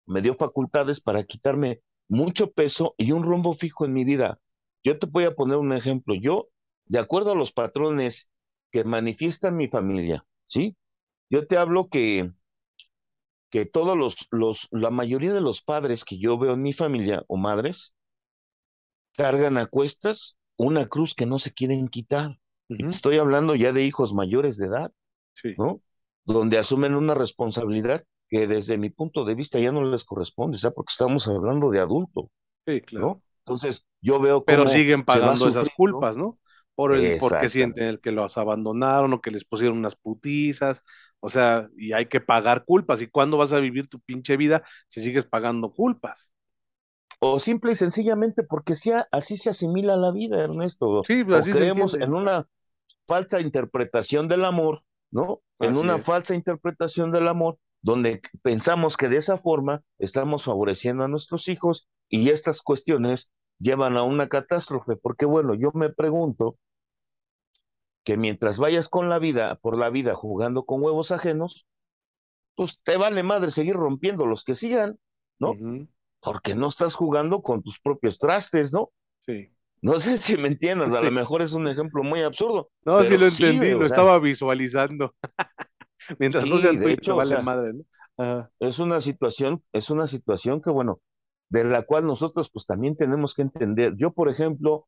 [0.07, 4.39] me dio facultades para quitarme mucho peso y un rumbo fijo en mi vida.
[4.83, 6.15] Yo te voy a poner un ejemplo.
[6.15, 6.49] Yo,
[6.87, 8.31] de acuerdo a los patrones
[8.75, 10.77] que manifiestan mi familia, ¿sí?
[11.31, 12.33] Yo te hablo que,
[13.51, 17.23] que todos los, los, la mayoría de los padres que yo veo en mi familia
[17.29, 17.95] o madres,
[19.17, 22.41] cargan a cuestas una cruz que no se quieren quitar.
[22.69, 24.93] Estoy hablando ya de hijos mayores de edad,
[25.57, 25.81] ¿no?
[26.25, 30.73] Donde asumen una responsabilidad que desde mi punto de vista ya no les corresponde, sea,
[30.73, 32.29] porque estamos hablando de adulto.
[32.67, 33.23] Sí, claro.
[33.47, 36.41] Entonces, yo veo Pero siguen pagando esas culpas, ¿no?
[36.75, 40.83] Por el porque sienten el que los abandonaron o que les pusieron unas putizas,
[41.21, 43.01] o sea, y hay que pagar culpas.
[43.01, 46.33] ¿Y cuándo vas a vivir tu pinche vida si sigues pagando culpas?
[47.21, 51.03] O simple y sencillamente porque sea, así se asimila la vida, Ernesto.
[51.07, 52.47] Sí, pues así creemos en una
[53.07, 55.41] falsa interpretación del amor, ¿no?
[55.61, 61.09] En una falsa interpretación del amor, donde pensamos que de esa forma estamos favoreciendo a
[61.09, 66.57] nuestros hijos y estas cuestiones llevan a una catástrofe, porque bueno, yo me pregunto
[68.05, 71.67] que mientras vayas con la vida, por la vida jugando con huevos ajenos,
[72.55, 74.99] pues te vale madre seguir rompiendo los que sigan,
[75.39, 75.55] ¿no?
[76.21, 78.91] Porque no estás jugando con tus propios trastes, ¿no?
[79.27, 79.51] Sí.
[79.81, 82.71] No sé si me entiendas, a lo mejor es un ejemplo muy absurdo.
[82.85, 85.15] No, sí lo entendí, lo estaba visualizando.
[86.19, 88.51] Mientras no sean hecho, vale madre, ¿no?
[88.61, 91.01] Es una situación, es una situación que, bueno,
[91.49, 93.95] de la cual nosotros pues también tenemos que entender.
[93.97, 94.87] Yo, por ejemplo,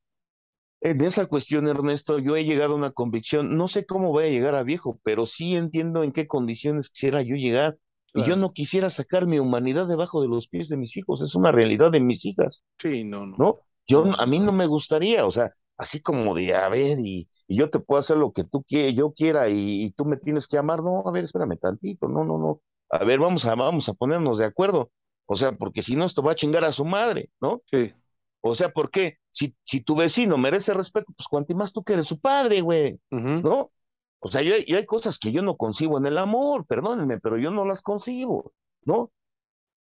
[0.81, 4.31] en esa cuestión, Ernesto, yo he llegado a una convicción, no sé cómo voy a
[4.31, 7.79] llegar a viejo, pero sí entiendo en qué condiciones quisiera yo llegar.
[8.15, 11.35] Y yo no quisiera sacar mi humanidad debajo de los pies de mis hijos, es
[11.35, 12.65] una realidad de mis hijas.
[12.79, 13.37] Sí, no, no.
[13.37, 13.59] ¿No?
[13.87, 17.57] Yo, a mí no me gustaría, o sea, así como de, a ver, y, y
[17.57, 20.59] yo te puedo hacer lo que tú quieras, yo quiera, y, tú me tienes que
[20.59, 23.95] amar, no, a ver, espérame tantito, no, no, no, a ver, vamos a, vamos a
[23.95, 24.91] ponernos de acuerdo.
[25.27, 27.63] O sea, porque si no, esto va a chingar a su madre, ¿no?
[27.71, 27.93] Sí.
[28.41, 29.19] O sea, ¿por qué?
[29.31, 33.01] Si, si tu vecino merece respeto, pues cuanto más tú que eres su padre, güey.
[33.11, 33.73] ¿no?
[34.21, 37.37] O sea, yo, yo hay cosas que yo no concibo en el amor, perdónenme, pero
[37.39, 38.53] yo no las concibo,
[38.85, 39.11] ¿no?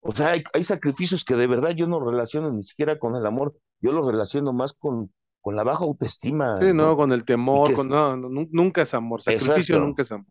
[0.00, 3.24] O sea, hay, hay sacrificios que de verdad yo no relaciono ni siquiera con el
[3.26, 6.96] amor, yo los relaciono más con, con la baja autoestima, Sí, no, ¿no?
[6.96, 9.78] con el temor, con, es, no, no, nu- nunca es amor, sacrificio exacto.
[9.80, 10.26] nunca es amor.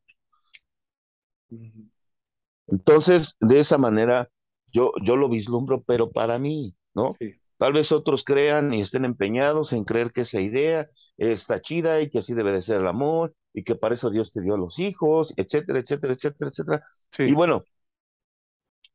[2.67, 4.29] Entonces, de esa manera,
[4.75, 7.19] yo, yo lo vislumbro, pero para mí, ¿no?
[7.19, 7.35] Sí.
[7.57, 12.09] Tal vez otros crean y estén empeñados en creer que esa idea está chida y
[12.09, 14.79] que así debe de ser el amor y que para eso Dios te dio los
[14.79, 16.83] hijos, etcétera, etcétera, etcétera, etcétera.
[17.25, 17.63] Y bueno,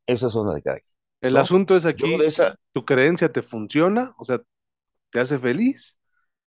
[0.07, 1.41] esas son las de cada quien, El ¿no?
[1.41, 4.41] asunto es aquí, de esa, tu creencia te funciona, o sea,
[5.11, 5.99] te hace feliz,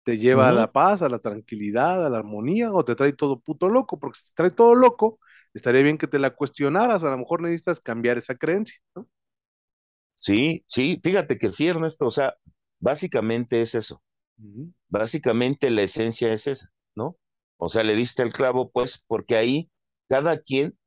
[0.04, 3.40] te lleva a la paz, a la tranquilidad, a la armonía, o te trae todo
[3.40, 5.20] puto loco, porque si te trae todo loco,
[5.54, 9.08] estaría bien que te la cuestionaras, a lo mejor necesitas cambiar esa creencia, ¿no?
[10.28, 12.36] Sí, sí, fíjate que sí, Ernesto, o sea,
[12.80, 14.02] básicamente es eso,
[14.90, 17.18] básicamente la esencia es esa, ¿no?
[17.58, 19.72] O sea, le diste el clavo, pues, porque ahí
[20.10, 20.78] cada quien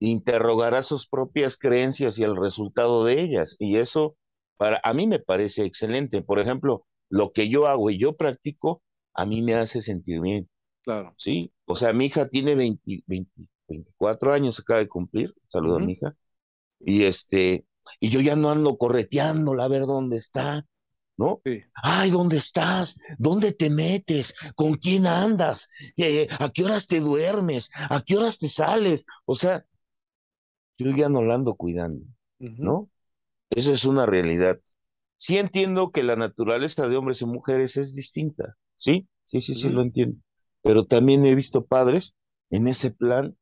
[0.00, 3.56] interrogará sus propias creencias y el resultado de ellas.
[3.58, 4.16] Y eso
[4.56, 6.22] para a mí me parece excelente.
[6.22, 8.82] Por ejemplo, lo que yo hago y yo practico,
[9.14, 10.48] a mí me hace sentir bien,
[10.82, 11.16] Claro.
[11.16, 11.52] ¿sí?
[11.66, 15.86] O sea, mi hija tiene 20 20 24 años, acaba de cumplir, saludo a Ujú.
[15.86, 16.16] mi hija,
[16.80, 17.66] y este,
[17.98, 20.66] y yo ya no ando correteándola a ver dónde está,
[21.16, 21.40] ¿no?
[21.44, 21.62] Sí.
[21.74, 22.96] Ay, ¿dónde estás?
[23.18, 24.34] ¿Dónde te metes?
[24.54, 25.68] ¿Con quién andas?
[25.96, 27.70] Eh, ¿A qué horas te duermes?
[27.74, 29.04] ¿A qué horas te sales?
[29.24, 29.64] O sea,
[30.78, 32.06] yo ya no la ando cuidando.
[32.40, 32.90] ¿no?
[33.50, 34.60] Eso es una realidad.
[35.16, 39.06] Sí entiendo que la naturaleza de hombres y mujeres es distinta, ¿sí?
[39.26, 40.18] Sí, sí, sí, lo entiendo.
[40.62, 42.14] Pero también he visto padres
[42.48, 43.36] en ese plan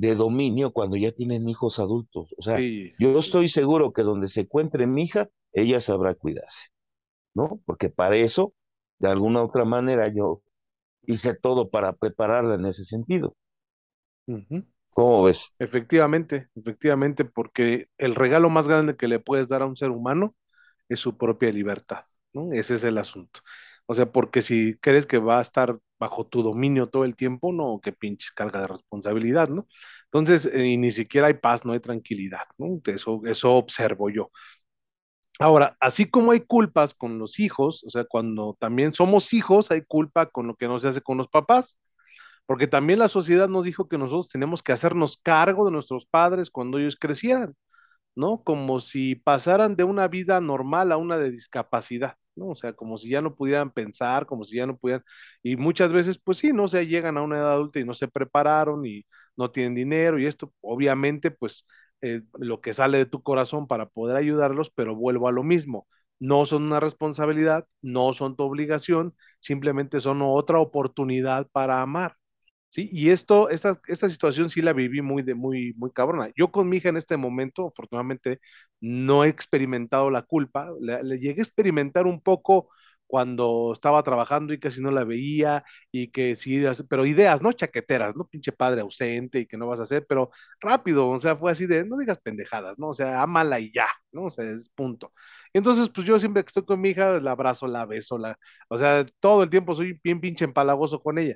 [0.00, 2.34] de dominio cuando ya tienen hijos adultos.
[2.38, 6.68] O sea, Sí, yo estoy seguro que donde se encuentre mi hija, ella sabrá cuidarse,
[7.34, 7.60] ¿no?
[7.66, 8.54] Porque para eso,
[8.98, 10.42] de alguna otra manera, yo
[11.04, 13.36] hice todo para prepararla en ese sentido.
[14.90, 15.54] ¿Cómo ves?
[15.58, 20.34] Efectivamente, efectivamente, porque el regalo más grande que le puedes dar a un ser humano
[20.88, 22.52] es su propia libertad, ¿no?
[22.52, 23.40] Ese es el asunto.
[23.86, 27.52] O sea, porque si crees que va a estar bajo tu dominio todo el tiempo,
[27.52, 29.68] no, qué pinche carga de responsabilidad, ¿no?
[30.06, 32.80] Entonces, eh, y ni siquiera hay paz, no hay tranquilidad, ¿no?
[32.86, 34.30] Eso, eso observo yo.
[35.38, 39.82] Ahora, así como hay culpas con los hijos, o sea, cuando también somos hijos, hay
[39.82, 41.78] culpa con lo que no se hace con los papás.
[42.46, 46.50] Porque también la sociedad nos dijo que nosotros tenemos que hacernos cargo de nuestros padres
[46.50, 47.54] cuando ellos crecieran,
[48.16, 48.42] ¿no?
[48.44, 52.48] Como si pasaran de una vida normal a una de discapacidad, ¿no?
[52.50, 55.04] O sea, como si ya no pudieran pensar, como si ya no pudieran,
[55.42, 57.94] y muchas veces, pues sí, no o sea, llegan a una edad adulta y no
[57.94, 61.66] se prepararon y no tienen dinero y esto, obviamente, pues
[62.02, 65.86] eh, lo que sale de tu corazón para poder ayudarlos, pero vuelvo a lo mismo.
[66.18, 72.16] No son una responsabilidad, no son tu obligación, simplemente son otra oportunidad para amar.
[72.72, 76.30] Sí, y esto, esta, esta situación sí la viví muy, de, muy, muy cabrona.
[76.36, 78.38] Yo con mi hija en este momento, afortunadamente,
[78.80, 80.70] no he experimentado la culpa.
[80.80, 82.68] Le, le llegué a experimentar un poco
[83.08, 87.52] cuando estaba trabajando y casi no la veía y que sí, pero ideas, ¿no?
[87.52, 88.28] Chaqueteras, ¿no?
[88.28, 90.30] Pinche padre ausente y que no vas a hacer, pero
[90.60, 92.90] rápido, o sea, fue así de, no digas pendejadas, ¿no?
[92.90, 94.26] O sea, ámala y ya, ¿no?
[94.26, 95.12] O sea, es punto.
[95.52, 98.78] Entonces, pues yo siempre que estoy con mi hija, la abrazo, la beso, la, o
[98.78, 101.34] sea, todo el tiempo soy bien pinche empalagoso con ella.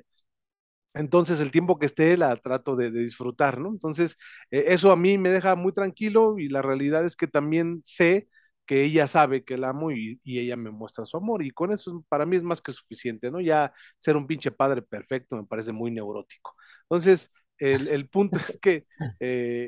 [0.95, 3.69] Entonces, el tiempo que esté la trato de, de disfrutar, ¿no?
[3.69, 4.17] Entonces,
[4.51, 8.29] eh, eso a mí me deja muy tranquilo y la realidad es que también sé
[8.65, 11.71] que ella sabe que la amo y, y ella me muestra su amor y con
[11.73, 13.41] eso para mí es más que suficiente, ¿no?
[13.41, 16.55] Ya ser un pinche padre perfecto me parece muy neurótico.
[16.83, 18.85] Entonces, el, el punto es que
[19.19, 19.67] eh,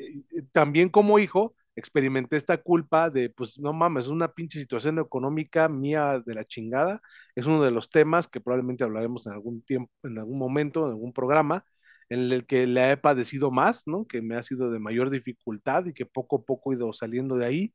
[0.52, 6.22] también como hijo experimenté esta culpa de, pues no mames, una pinche situación económica mía
[6.26, 7.02] de la chingada
[7.36, 10.92] es uno de los temas que probablemente hablaremos en algún tiempo, en algún momento, en
[10.92, 11.66] algún programa,
[12.10, 14.06] en el que le he padecido más, ¿no?
[14.08, 17.36] Que me ha sido de mayor dificultad y que poco a poco he ido saliendo
[17.38, 17.74] de ahí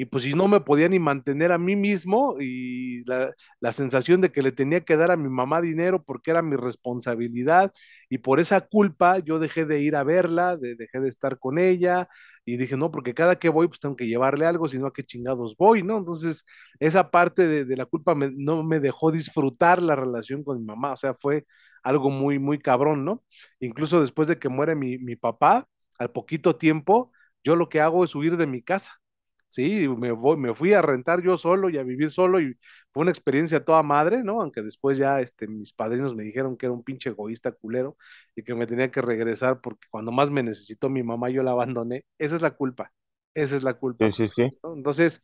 [0.00, 4.20] y pues si no me podía ni mantener a mí mismo y la, la, sensación
[4.20, 7.72] de que le tenía que dar a mi mamá dinero porque era mi responsabilidad
[8.08, 11.58] y por esa culpa yo dejé de ir a verla, de, dejé de estar con
[11.58, 12.08] ella
[12.44, 15.02] y dije, no, porque cada que voy pues tengo que llevarle algo, sino a qué
[15.02, 15.98] chingados voy, ¿no?
[15.98, 16.44] Entonces
[16.78, 20.64] esa parte de, de la culpa me, no me dejó disfrutar la relación con mi
[20.64, 21.44] mamá, o sea, fue
[21.82, 23.24] algo muy, muy cabrón, ¿no?
[23.60, 25.66] Incluso después de que muere mi, mi papá,
[25.98, 27.10] al poquito tiempo,
[27.42, 28.92] yo lo que hago es huir de mi casa
[29.48, 32.54] Sí, me, voy, me fui a rentar yo solo y a vivir solo y
[32.92, 34.42] fue una experiencia toda madre, ¿no?
[34.42, 37.96] Aunque después ya este, mis padrinos me dijeron que era un pinche egoísta culero
[38.36, 41.52] y que me tenía que regresar porque cuando más me necesitó mi mamá yo la
[41.52, 42.04] abandoné.
[42.18, 42.92] Esa es la culpa,
[43.34, 44.10] esa es la culpa.
[44.10, 44.58] Sí, sí, sí.
[44.62, 44.74] ¿no?
[44.74, 45.22] Entonces,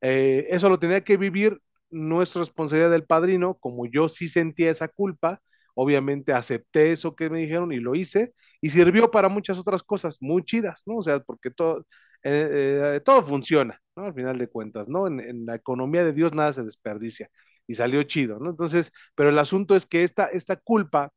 [0.00, 1.60] eh, eso lo tenía que vivir
[1.90, 5.40] nuestra responsabilidad del padrino, como yo sí sentía esa culpa,
[5.74, 10.18] obviamente acepté eso que me dijeron y lo hice y sirvió para muchas otras cosas
[10.20, 10.96] muy chidas, ¿no?
[10.98, 11.86] O sea, porque todo,
[12.24, 14.04] eh, eh, todo funciona, ¿no?
[14.06, 15.06] Al final de cuentas, ¿no?
[15.06, 17.30] En, la economía de Dios nada se desperdicia
[17.66, 18.50] y salió chido, ¿no?
[18.50, 21.12] Entonces, pero el asunto es que esta, esta culpa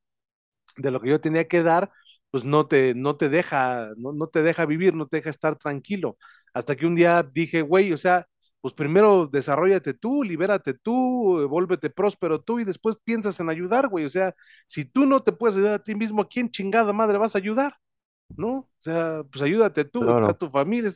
[0.78, 1.92] de lo que yo tenía que dar,
[2.32, 5.58] pues no te, no te deja, no, no te deja vivir, no te deja estar
[5.58, 6.18] tranquilo.
[6.54, 8.28] Hasta que un día dije, güey, o sea,
[8.62, 14.06] pues primero desarrollate tú, libérate tú, vuélvete próspero tú y después piensas en ayudar, güey.
[14.06, 14.36] O sea,
[14.68, 17.40] si tú no te puedes ayudar a ti mismo, ¿a quién chingada madre vas a
[17.40, 17.76] ayudar?
[18.36, 18.52] ¿No?
[18.60, 20.28] O sea, pues ayúdate tú, Claro.
[20.28, 20.92] a tu familia,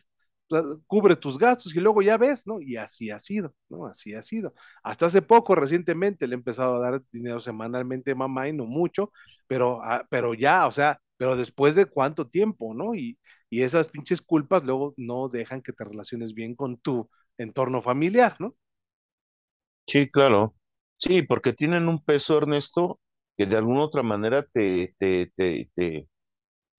[0.88, 2.60] cubre tus gastos y luego ya ves, ¿no?
[2.62, 3.86] Y así ha sido, ¿no?
[3.88, 4.54] Así ha sido.
[4.84, 8.66] Hasta hace poco, recientemente, le he empezado a dar dinero semanalmente a mamá y no
[8.66, 9.12] mucho,
[9.48, 12.96] pero, ah, pero ya, o sea, pero después de cuánto tiempo, ¿no?
[12.96, 13.18] Y,
[13.50, 18.36] y esas pinches culpas luego no dejan que te relaciones bien con tu entorno familiar,
[18.40, 18.56] ¿no?
[19.88, 20.56] Sí, claro.
[20.98, 23.00] Sí, porque tienen un peso, Ernesto,
[23.38, 26.08] que de alguna otra manera te, te, te, te,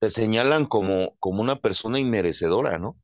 [0.03, 2.97] te señalan como, como una persona inmerecedora, ¿no?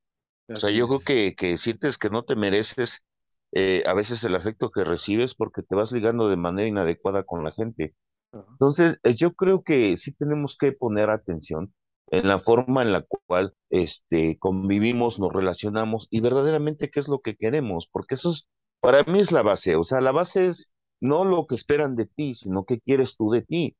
[0.49, 3.05] O sea, yo creo que, que sientes que no te mereces
[3.53, 7.45] eh, a veces el afecto que recibes porque te vas ligando de manera inadecuada con
[7.45, 7.95] la gente.
[8.33, 11.73] Entonces, eh, yo creo que sí tenemos que poner atención
[12.11, 17.19] en la forma en la cual este, convivimos, nos relacionamos y verdaderamente qué es lo
[17.19, 18.49] que queremos, porque eso es,
[18.81, 22.07] para mí es la base, o sea, la base es no lo que esperan de
[22.07, 23.77] ti, sino qué quieres tú de ti.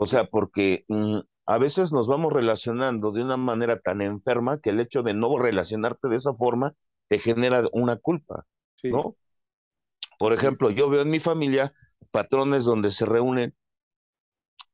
[0.00, 4.70] O sea, porque mm, a veces nos vamos relacionando de una manera tan enferma que
[4.70, 6.74] el hecho de no relacionarte de esa forma
[7.08, 9.16] te genera una culpa, Sí, ¿no?
[10.18, 11.72] Por ejemplo, yo veo en mi familia
[12.10, 13.54] patrones donde se reúnen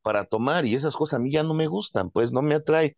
[0.02, 2.94] para tomar y esas cosas a mí ya no me gustan, pues no me atrae.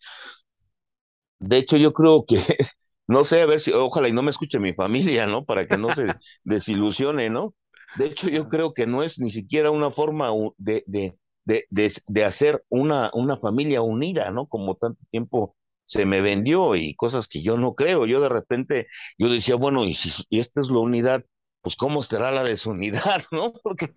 [1.39, 2.37] De hecho, yo creo que,
[3.07, 5.45] no sé, a ver si, ojalá y no me escuche mi familia, ¿no?
[5.45, 6.07] Para que no se
[6.45, 7.55] desilusione, ¿no?
[7.97, 12.25] De hecho, yo creo que no es ni siquiera una forma de, de, de, de
[12.25, 14.47] hacer una, una familia unida, ¿no?
[14.49, 18.07] Como tanto tiempo se me vendió y cosas que yo no creo.
[18.07, 18.87] Yo de repente,
[19.19, 21.25] yo decía, bueno, y si y esta es la unidad,
[21.63, 23.53] pues ¿cómo será la desunidad, ¿no?
[23.63, 23.89] Porque,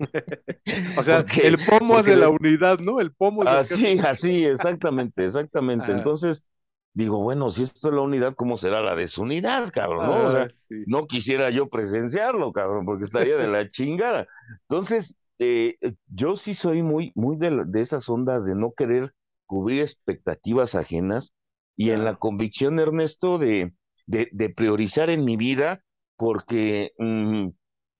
[0.95, 2.99] O sea, porque, el pomo hace la porque unidad, ¿no?
[2.99, 5.91] El pomo es el que Así, la así, exactamente, exactamente.
[5.91, 6.47] Entonces,
[6.93, 10.05] digo, bueno, si esto es la unidad, ¿cómo será la desunidad, cabrón?
[10.05, 10.23] ¿No?
[10.23, 10.85] O sea, sí.
[10.85, 14.27] no quisiera yo presenciarlo, cabrón, porque estaría de la chingada.
[14.63, 19.13] Entonces, eh, eh, yo sí soy muy, muy de, de esas ondas de no querer
[19.45, 21.33] cubrir expectativas ajenas
[21.75, 23.73] y en la convicción, Ernesto, de,
[24.07, 25.83] de, de priorizar en mi vida,
[26.17, 27.49] porque mm,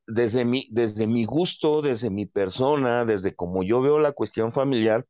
[0.08, 5.06] desde mi, desde mi gusto, desde mi persona, desde como yo veo la cuestión familiar,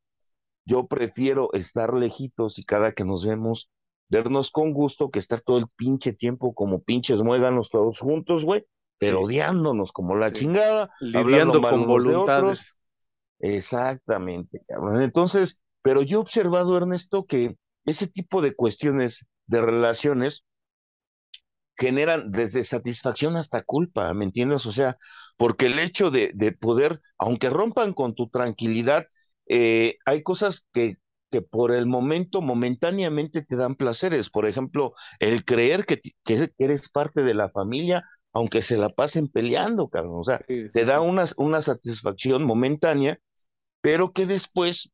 [0.65, 3.69] yo prefiero estar lejitos y cada que nos vemos,
[4.09, 8.65] vernos con gusto que estar todo el pinche tiempo como pinches muéganos todos juntos, güey,
[8.97, 12.73] pero odiándonos como la chingada, Lidiando con voluntades.
[13.39, 15.01] Exactamente, cabrón.
[15.01, 17.55] Entonces, pero yo he observado, Ernesto, que
[17.85, 20.45] ese tipo de cuestiones de relaciones
[21.77, 24.65] generan desde satisfacción hasta culpa, ¿me entiendes?
[24.65, 24.97] O sea,
[25.37, 29.05] porque el hecho de, de poder, aunque rompan con tu tranquilidad,
[29.47, 30.97] eh, hay cosas que,
[31.29, 34.29] que por el momento, momentáneamente te dan placeres.
[34.31, 39.27] Por ejemplo, el creer que, que eres parte de la familia, aunque se la pasen
[39.29, 40.19] peleando, cabrón.
[40.19, 43.19] O sea, Sí, te da una, una satisfacción momentánea,
[43.81, 44.91] pero que después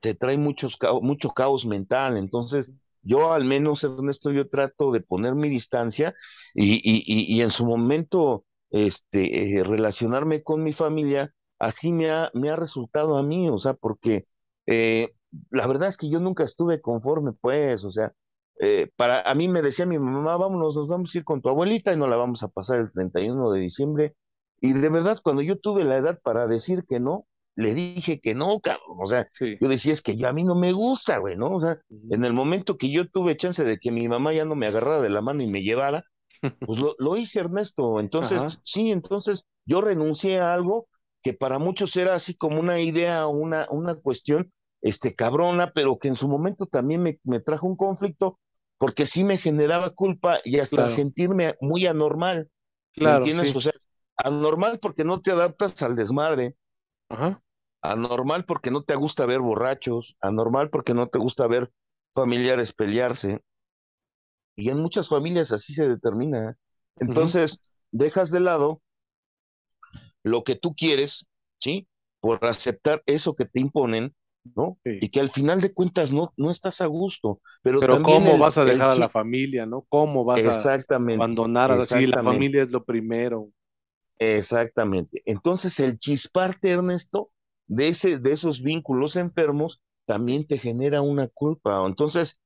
[0.00, 2.16] te trae muchos cao- mucho caos mental.
[2.16, 6.14] Entonces, yo al menos, Ernesto, yo trato de poner mi distancia
[6.54, 12.10] y, y, y, y en su momento este, eh, relacionarme con mi familia, así me
[12.10, 14.26] ha, me ha resultado a mí, o sea, porque
[14.66, 15.08] eh,
[15.50, 18.12] la verdad es que yo nunca estuve conforme, pues, o sea,
[18.60, 21.48] eh, para a mí me decía mi mamá, vámonos, nos vamos a ir con tu
[21.48, 24.14] abuelita y no la vamos a pasar el 31 de diciembre.
[24.60, 28.34] Y de verdad, cuando yo tuve la edad para decir que no, le dije que
[28.34, 28.98] no, cabrón.
[29.00, 29.56] O sea, Sí.
[29.60, 31.52] yo decía, es que yo, a mí no me gusta, güey, ¿no?
[31.54, 31.78] O sea,
[32.10, 35.00] en el momento que yo tuve chance de que mi mamá ya no me agarrara
[35.00, 36.04] de la mano y me llevara,
[36.64, 38.00] pues lo, lo hice, Ernesto.
[38.00, 40.88] Entonces, Ajá, sí, entonces yo renuncié a algo
[41.22, 46.08] que para muchos era así como una idea, una, una cuestión, este, cabrona, pero que
[46.08, 48.38] en su momento también me, me trajo un conflicto
[48.78, 52.50] porque sí me generaba culpa y hasta claro, sentirme muy anormal,
[53.00, 53.54] ¿me claro, entiendes?
[53.54, 53.56] sí.
[53.56, 53.72] O sea,
[54.16, 56.56] anormal porque no te adaptas al desmadre,
[57.10, 57.42] Ajá,
[57.82, 61.72] Anormal porque no te gusta ver borrachos, anormal porque no te gusta ver
[62.14, 63.42] familiares pelearse,
[64.56, 66.56] y en muchas familias así se determina.
[66.98, 67.60] Entonces,
[67.92, 68.82] dejas de lado
[70.22, 71.26] lo que tú quieres,
[71.58, 71.88] ¿sí?
[72.20, 74.14] Por aceptar eso que te imponen,
[74.54, 74.78] ¿no?
[74.84, 77.40] Y que al final de cuentas no, no estás a gusto.
[77.62, 79.84] Pero, pero ¿cómo vas a dejar a la familia, no?
[79.88, 83.50] ¿Cómo vas exactamente, a abandonar a sí, la familia es lo primero.
[84.18, 85.22] Exactamente.
[85.26, 87.30] Entonces, el chisparte, Ernesto,
[87.66, 91.84] de, ese, de esos vínculos enfermos, también te genera una culpa.
[91.86, 92.40] Entonces,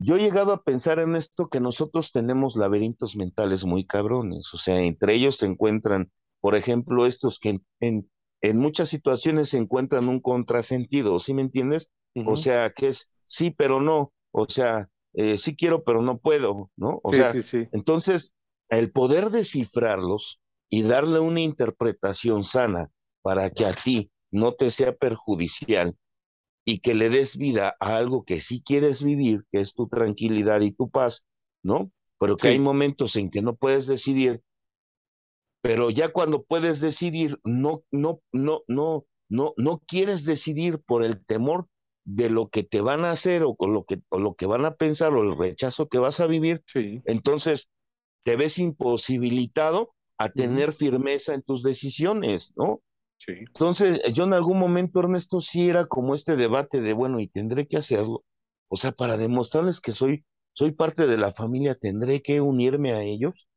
[0.00, 4.56] yo he llegado a pensar en esto que nosotros tenemos laberintos mentales muy cabrones, o
[4.56, 6.10] sea, entre ellos se encuentran,
[6.40, 8.10] por ejemplo, estos que en, en,
[8.54, 11.90] muchas situaciones se encuentran un contrasentido, ¿sí me entiendes?
[12.26, 16.70] O sea, que es sí, pero no, o sea, eh, sí quiero, pero no puedo,
[16.76, 17.00] ¿no?
[17.02, 17.32] O sea,
[17.72, 18.32] entonces,
[18.68, 22.90] el poder descifrarlos y darle una interpretación sana
[23.22, 25.96] para que a ti no te sea perjudicial
[26.64, 30.60] y que le des vida a algo que sí quieres vivir, que es tu tranquilidad
[30.60, 31.24] y tu paz,
[31.62, 31.90] ¿no?
[32.18, 34.42] Pero que hay momentos en que no puedes decidir,
[35.60, 41.24] pero ya cuando puedes decidir, no, no, no, no, no, no quieres decidir por el
[41.24, 41.66] temor
[42.04, 44.64] de lo que te van a hacer o, con lo que, o lo que van
[44.64, 46.62] a pensar o el rechazo que vas a vivir,
[47.04, 47.70] entonces
[48.22, 52.82] te ves imposibilitado a tener firmeza en tus decisiones, ¿no?
[53.26, 57.66] Entonces, yo en algún momento, Ernesto, sí era como este debate de, bueno, y tendré
[57.66, 58.24] que hacerlo.
[58.68, 63.02] O sea, para demostrarles que soy, soy parte de la familia, tendré que unirme a
[63.02, 63.48] ellos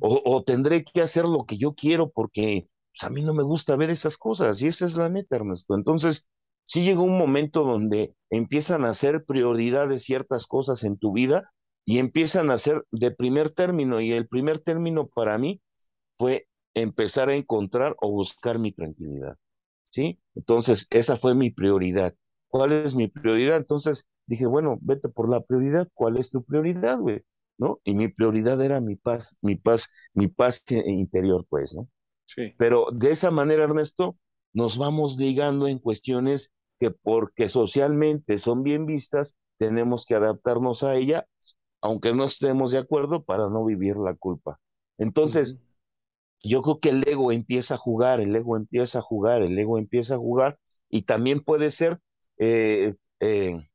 [0.00, 3.76] o, tendré que hacer lo que yo quiero porque pues, a mí no me gusta
[3.76, 4.62] ver esas cosas.
[4.62, 5.74] Y esa es la neta, Ernesto.
[5.74, 6.26] Entonces,
[6.64, 11.52] sí llegó un momento donde empiezan a ser prioridades ciertas cosas en tu vida
[11.84, 14.00] y empiezan a ser de primer término.
[14.00, 15.60] Y el primer término para mí
[16.16, 19.36] fue empezar a encontrar o buscar mi tranquilidad.
[19.90, 20.20] ¿Sí?
[20.34, 22.14] Entonces, esa fue mi prioridad.
[22.48, 23.56] ¿Cuál es mi prioridad?
[23.56, 25.88] Entonces dije, bueno, vete por la prioridad.
[25.94, 27.22] ¿Cuál es tu prioridad, güey?
[27.60, 27.78] ¿No?
[27.84, 31.88] Y mi prioridad era mi paz, mi paz, mi paz interior, pues, ¿no?
[32.26, 32.54] Sí.
[32.56, 34.16] Pero de esa manera, Ernesto,
[34.54, 40.96] nos vamos ligando en cuestiones que porque socialmente son bien vistas, tenemos que adaptarnos a
[40.96, 41.26] ella,
[41.82, 44.58] aunque no estemos de acuerdo, para no vivir la culpa.
[44.96, 45.60] Entonces,
[46.42, 49.78] yo creo que el ego empieza a jugar, el ego empieza a jugar, el ego
[49.78, 50.58] empieza a jugar
[50.88, 52.00] y también puede ser
[52.38, 53.68] eh, eh,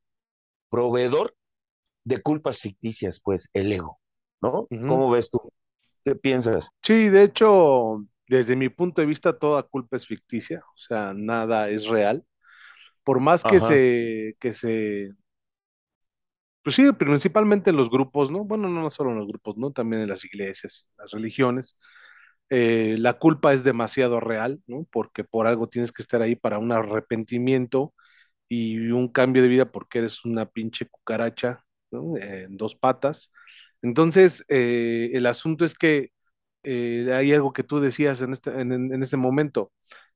[0.70, 1.35] proveedor
[2.06, 3.99] de culpas ficticias, pues, el ego,
[4.41, 4.68] ¿no?
[4.88, 5.51] ¿Cómo ves tú?
[6.06, 6.70] ¿Qué piensas?
[6.82, 11.70] Sí, de hecho, desde mi punto de vista, toda culpa es ficticia, o sea, nada
[11.70, 12.24] es real.
[13.03, 15.12] Por más que se, que se,
[16.64, 18.43] pues sí, principalmente en los grupos, ¿no?
[18.43, 19.72] Bueno, no solo en los grupos, ¿no?
[19.72, 21.78] También en las iglesias, las religiones
[22.49, 24.86] eh, la culpa es demasiado real, ¿no?
[24.91, 27.93] Porque por algo tienes que estar ahí para un arrepentimiento
[28.49, 32.18] y un cambio de vida porque eres una pinche cucaracha, ¿no?
[32.18, 33.32] en dos patas.
[33.82, 36.12] Entonces, eh, el asunto es que
[36.64, 39.72] eh, hay algo que tú decías en este, en, momento,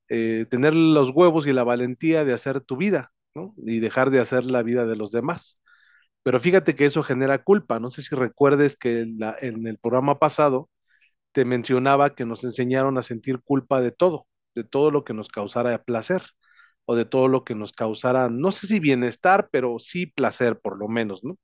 [0.07, 3.53] tener los huevos y la valentía de hacer tu vida, ¿no?
[3.57, 5.59] Y dejar de hacer la vida de los demás.
[6.23, 7.79] Pero fíjate que eso genera culpa.
[7.79, 10.69] No sé si recuerdes que en el programa pasado
[11.31, 15.29] te mencionaba que nos enseñaron a sentir culpa de todo, de todo lo que nos
[15.29, 16.23] causara placer
[16.89, 20.75] o de todo lo que nos causara, no sé si bienestar, pero sí placer por
[20.75, 21.37] lo menos, ¿no?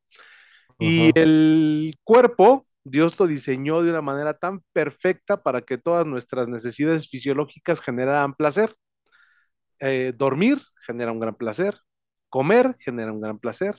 [0.80, 6.48] Y el cuerpo, Dios lo diseñó de una manera tan perfecta para que todas nuestras
[6.48, 8.74] necesidades fisiológicas generaran placer.
[9.80, 11.78] Eh, dormir genera un gran placer,
[12.28, 13.76] comer genera un gran placer,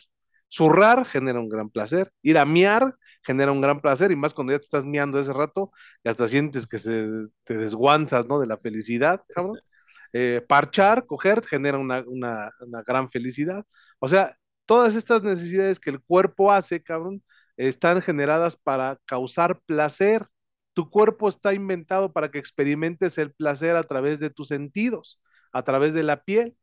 [0.49, 2.95] zurrar genera un gran placer, ir a miar
[3.25, 5.73] genera un gran placer y más cuando ya te estás miando ese rato
[6.05, 7.09] y hasta sientes que se,
[7.43, 8.39] te desguanzas, ¿no?
[8.39, 9.59] De la felicidad, cabrón.
[10.13, 12.53] Eh, parchar, coger, genera una, una,
[12.87, 13.65] gran felicidad.
[13.99, 14.37] O sea,
[14.67, 17.23] todas estas necesidades que el cuerpo hace, cabrón,
[17.57, 20.27] están generadas para causar placer.
[20.75, 25.21] Tu cuerpo está inventado para que experimentes el placer a través de tus sentidos,
[25.53, 26.57] a través de la piel.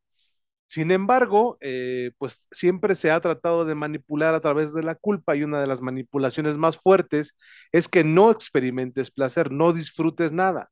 [0.67, 5.35] Sin embargo, eh, pues siempre se ha tratado de manipular a través de la culpa
[5.35, 7.35] y una de las manipulaciones más fuertes
[7.71, 10.71] es que no experimentes placer, no disfrutes nada.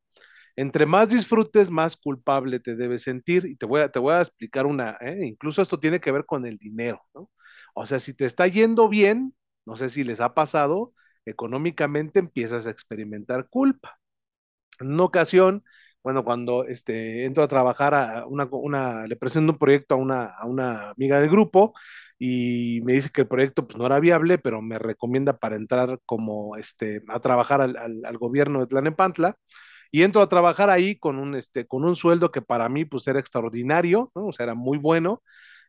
[0.56, 3.46] Entre más disfrutes, más culpable te debes sentir.
[3.46, 5.20] Y te voy a, te voy a explicar una, ¿eh?
[5.26, 7.30] incluso esto tiene que ver con el dinero, ¿no?
[7.74, 9.34] O sea, si te está yendo bien,
[9.66, 10.94] no sé si les ha pasado,
[11.26, 14.00] económicamente empiezas a experimentar culpa.
[14.80, 15.64] En una ocasión,
[16.04, 20.26] bueno, cuando este, entro a trabajar a una, una le presento un proyecto a una,
[20.26, 21.74] a una amiga del grupo
[22.18, 26.00] y me dice que el proyecto pues, no era viable, pero me recomienda para entrar
[26.06, 29.38] como este, a trabajar al, al, gobierno de Tlanepantla.
[29.92, 33.08] Y entro a trabajar ahí con un, este, con un sueldo que para mí pues
[33.08, 34.28] era extraordinario, ¿no?
[34.28, 35.22] O sea, era muy bueno.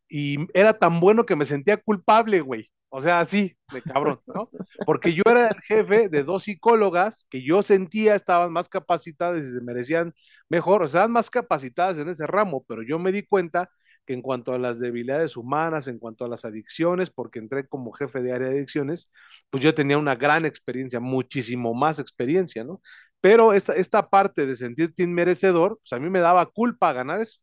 [0.08, 2.70] Y era tan bueno que me sentía culpable, güey.
[2.90, 4.50] O sea, así, de cabrón, ¿no?
[4.86, 9.52] Porque yo era el jefe de dos psicólogas que yo sentía estaban más capacitadas y
[9.52, 10.14] se merecían
[10.50, 13.70] mejor, o sea, más capacitadas en ese ramo, pero yo me di cuenta
[14.04, 17.92] que en cuanto a las debilidades humanas, en cuanto a las adicciones, porque entré como
[17.92, 19.08] jefe de área de adicciones,
[19.50, 22.82] pues yo tenía una gran experiencia, muchísimo más experiencia, ¿no?
[23.22, 27.40] Pero esta, esta parte de sentirte inmerecedor, pues a mí me daba culpa ganar eso.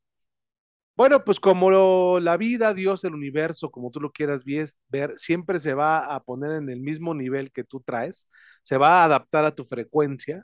[0.96, 4.42] Bueno, pues como la vida, Dios, el universo, como tú lo quieras
[4.90, 8.28] ver, siempre se va a poner en el mismo nivel que tú traes,
[8.64, 10.44] se va a adaptar a tu frecuencia.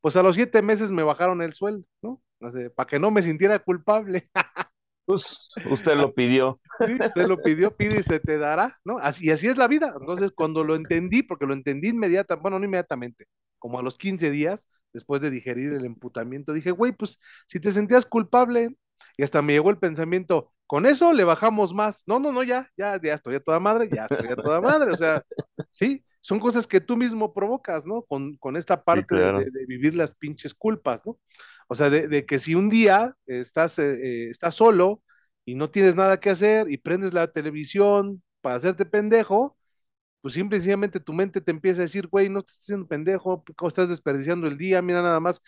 [0.00, 2.22] Pues a los siete meses me bajaron el sueldo, ¿no?
[2.76, 4.30] para que no me sintiera culpable.
[5.06, 6.60] Pues usted lo pidió.
[6.84, 8.98] Sí, usted lo pidió, pide y se te dará, ¿no?
[8.98, 9.94] Así, y así es la vida.
[10.00, 13.26] Entonces, cuando lo entendí, porque lo entendí inmediatamente, bueno, no inmediatamente,
[13.60, 14.66] como a los 15 días,
[14.96, 18.76] después de digerir el emputamiento, dije, güey, pues si te sentías culpable,
[19.16, 22.02] y hasta me llegó el pensamiento, con eso le bajamos más.
[22.06, 24.90] No, no, no, ya, ya, ya estoy a toda madre, ya estoy a toda madre.
[24.90, 25.22] O sea,
[25.70, 28.02] sí, son cosas que tú mismo provocas, ¿no?
[28.02, 31.18] Con, con esta parte de, vivir las pinches culpas, ¿no?
[31.68, 35.02] O sea, de, que si un día estás, eh, eh, estás solo
[35.44, 39.55] y no tienes nada que hacer y prendes la televisión para hacerte pendejo,
[40.20, 43.44] pues simple y sencillamente tu mente te empieza a decir, güey, no estás haciendo pendejo,
[43.66, 45.40] estás desperdiciando el día, mira nada más,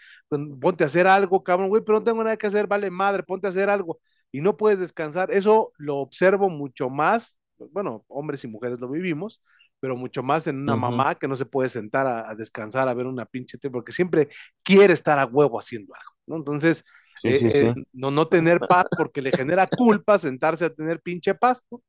[0.60, 3.46] ponte a hacer algo, cabrón, güey, pero no tengo nada que hacer, vale madre, ponte
[3.46, 4.00] a hacer algo
[4.30, 5.30] y no puedes descansar.
[5.32, 7.38] Eso lo observo mucho más,
[7.72, 9.42] bueno, hombres y mujeres lo vivimos,
[9.80, 13.06] pero mucho más en una mamá que no se puede sentar a, descansar, a ver
[13.06, 14.28] una pinche porque siempre
[14.62, 16.36] quiere estar a huevo haciendo algo, ¿no?
[16.36, 16.84] Entonces,
[17.24, 21.64] eh, eh, no, no tener paz porque le genera culpa sentarse a tener pinche paz,
[21.70, 21.82] ¿no?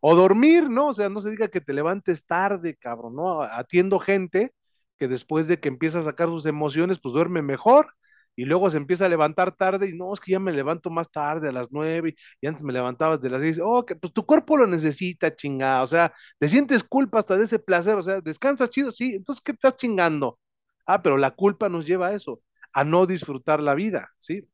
[0.00, 0.88] O dormir, ¿no?
[0.88, 3.42] O sea, no se diga que te levantes tarde, cabrón, ¿no?
[3.42, 4.52] Atiendo gente
[4.98, 7.94] que después de que empieza a sacar sus emociones, pues duerme mejor
[8.36, 11.10] y luego se empieza a levantar tarde y no, es que ya me levanto más
[11.10, 14.24] tarde a las nueve y antes me levantabas de las seis, oh, que pues tu
[14.26, 18.20] cuerpo lo necesita, chingada, o sea, te sientes culpa hasta de ese placer, o sea,
[18.20, 20.38] descansas chido, sí, entonces, ¿qué estás chingando?
[20.86, 22.40] Ah, pero la culpa nos lleva a eso,
[22.72, 24.48] a no disfrutar la vida, ¿sí?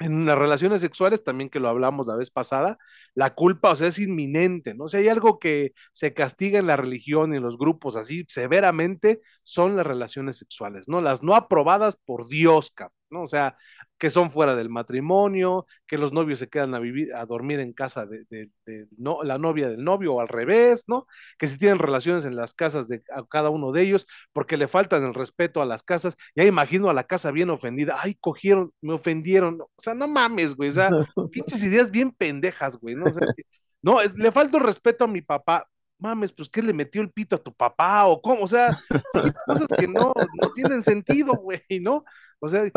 [0.00, 2.78] En las relaciones sexuales, también que lo hablamos la vez pasada,
[3.14, 4.84] la culpa, o sea, es inminente, ¿no?
[4.84, 8.24] O sea, hay algo que se castiga en la religión y en los grupos así
[8.28, 11.00] severamente, son las relaciones sexuales, ¿no?
[11.02, 12.72] Las no aprobadas por Dios,
[13.10, 13.22] ¿no?
[13.22, 13.56] O sea,
[14.00, 17.74] que son fuera del matrimonio, que los novios se quedan a vivir, a dormir en
[17.74, 18.48] casa de,
[18.96, 21.06] no, la novia del novio o al revés, ¿no?
[21.38, 25.04] Que si tienen relaciones en las casas de cada uno de ellos, porque le faltan
[25.04, 28.94] el respeto a las casas, ya imagino a la casa bien ofendida, ay, cogieron, me
[28.94, 30.88] ofendieron, o sea, no mames, güey, o sea,
[31.30, 33.04] pinches ideas bien pendejas, güey, ¿no?
[33.04, 33.20] O sea,
[33.82, 35.68] no, le falta el respeto a mi papá,
[36.00, 38.06] mames, pues ¿qué le metió el pito a tu papá?
[38.06, 38.68] O cómo, o sea,
[39.46, 42.04] cosas que no, no tienen sentido, güey, ¿no?
[42.42, 42.70] O sea,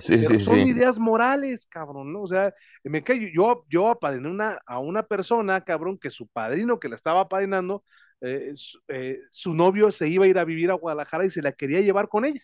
[0.00, 2.22] son ideas morales, cabrón, ¿no?
[2.22, 2.52] O sea,
[2.82, 6.96] me cae, yo, yo apadriné una, a una persona, cabrón, que su padrino que la
[6.96, 7.84] estaba apadrinando,
[8.20, 8.52] eh,
[8.88, 11.80] eh, su, novio se iba a ir a vivir a Guadalajara y se la quería
[11.82, 12.42] llevar con ella,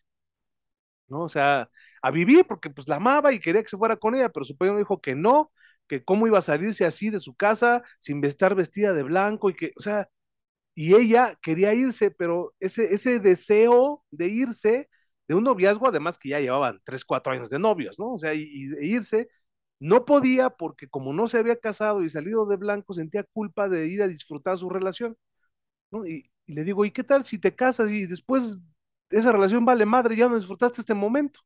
[1.09, 1.23] ¿no?
[1.23, 1.68] O sea,
[2.01, 4.57] a vivir porque pues la amaba y quería que se fuera con ella, pero su
[4.57, 5.51] padrino dijo que no,
[5.89, 9.55] que cómo iba a salirse así de su casa sin estar vestida de blanco y
[9.55, 10.09] que, o sea,
[10.74, 14.89] y ella quería irse, pero ese, ese deseo de irse
[15.28, 18.14] de un noviazgo, además que ya llevaban tres, cuatro años de novios, ¿no?
[18.14, 18.45] O sea, y,
[18.80, 19.28] irse,
[19.80, 23.87] no podía porque como no se había casado y salido de blanco, sentía culpa de
[23.89, 25.16] ir a disfrutar su relación,
[25.91, 26.07] ¿no?
[26.07, 28.59] Y, le digo, ¿y qué tal si te casas y después
[29.11, 31.41] esa relación vale madre, ya no disfrutaste este momento?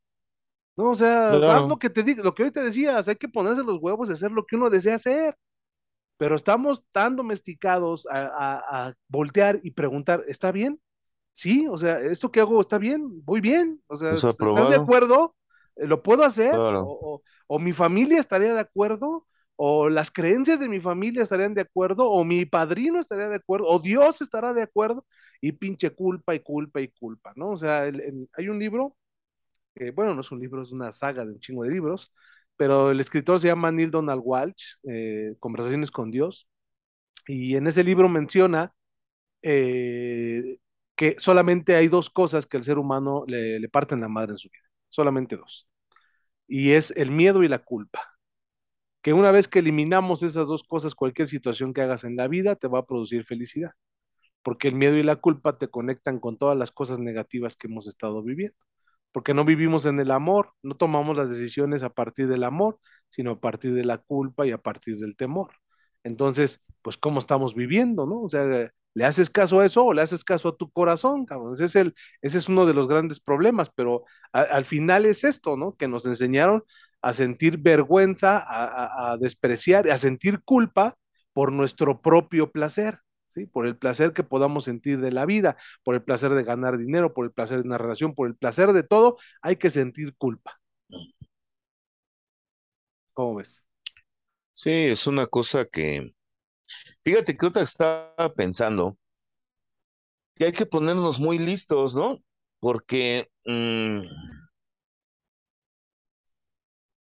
[0.77, 0.91] ¿No?
[0.91, 3.63] O sea, haz lo que te digo, lo que hoy te decías, hay que ponerse
[3.63, 5.37] los huevos y hacer lo que uno desea hacer.
[6.19, 10.81] Pero estamos tan domesticados a voltear y preguntar, ¿está bien?
[11.37, 14.37] sí, o sea, esto que hago está bien, voy bien, o sea, ¿estás
[14.71, 15.37] de acuerdo?
[15.77, 16.55] Eh, ¿Lo puedo hacer?
[16.59, 22.11] O, mi familia estaría de acuerdo, o las creencias de mi familia estarían de acuerdo,
[22.11, 25.05] o mi padrino estaría de acuerdo, o Dios estará de acuerdo,
[25.43, 27.51] y pinche culpa y culpa y culpa, ¿no?
[27.51, 28.97] O sea, hay un libro,
[29.95, 32.13] bueno, no es un libro, es una saga de un chingo de libros,
[32.57, 36.49] pero el escritor se llama Neil Donald Walsh, eh, Conversaciones con Dios,
[37.27, 38.73] y en ese libro menciona
[39.43, 40.59] eh,
[40.97, 44.39] que solamente hay dos cosas que al ser humano le, le parten la madre en
[44.39, 45.69] su vida, solamente dos.
[46.49, 48.03] Y es el miedo y la culpa.
[49.03, 52.57] Que una vez que eliminamos esas dos cosas, cualquier situación que hagas en la vida
[52.57, 53.73] te va a producir felicidad.
[54.43, 57.87] Porque el miedo y la culpa te conectan con todas las cosas negativas que hemos
[57.89, 58.57] estado viviendo.
[59.13, 62.79] Porque no vivimos en el amor, no tomamos las decisiones a partir del amor,
[63.11, 65.53] sino a partir de la culpa y a partir del temor.
[66.05, 68.23] Entonces, pues, ¿cómo estamos viviendo, no?
[68.23, 71.53] O sea, ¿Le haces caso a eso o le haces caso a tu corazón, cabrón?
[71.53, 75.55] Ese es, el, ese es uno de los grandes problemas, pero al final es esto,
[75.59, 75.77] ¿no?
[75.77, 76.65] Que nos enseñaron
[77.03, 80.97] a sentir vergüenza, a, despreciar, a sentir culpa
[81.35, 83.01] por nuestro propio placer,
[83.45, 87.13] Por el placer que podamos sentir de la vida, por el placer de ganar dinero,
[87.13, 90.59] por el placer de una relación, por el placer de todo, hay que sentir culpa.
[93.13, 93.65] ¿Cómo ves?
[94.55, 96.15] Sí, es una cosa que,
[97.03, 98.97] fíjate que otra estaba pensando
[100.35, 102.23] que hay que ponernos muy listos, ¿no?
[102.61, 104.01] Porque mmm,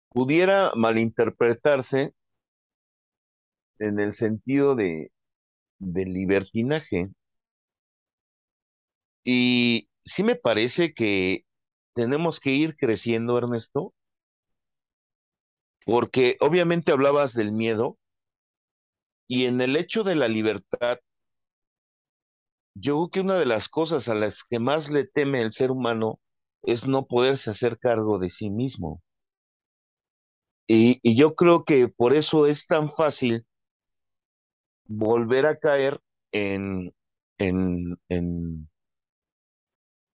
[0.09, 2.13] pudiera malinterpretarse
[3.80, 5.11] en el sentido de,
[5.80, 7.09] de libertinaje.
[9.23, 11.45] Y sí me parece que
[11.93, 13.93] tenemos que ir creciendo, Ernesto,
[15.86, 17.97] porque obviamente hablabas del miedo
[19.28, 20.97] y en el hecho de la libertad,
[22.73, 25.71] yo creo que una de las cosas a las que más le teme el ser
[25.71, 26.21] humano
[26.63, 29.01] es no poderse hacer cargo de sí mismo.
[30.67, 33.45] Y, y yo creo que por eso es tan fácil
[34.88, 36.93] volver a caer en,
[37.39, 38.69] en, en,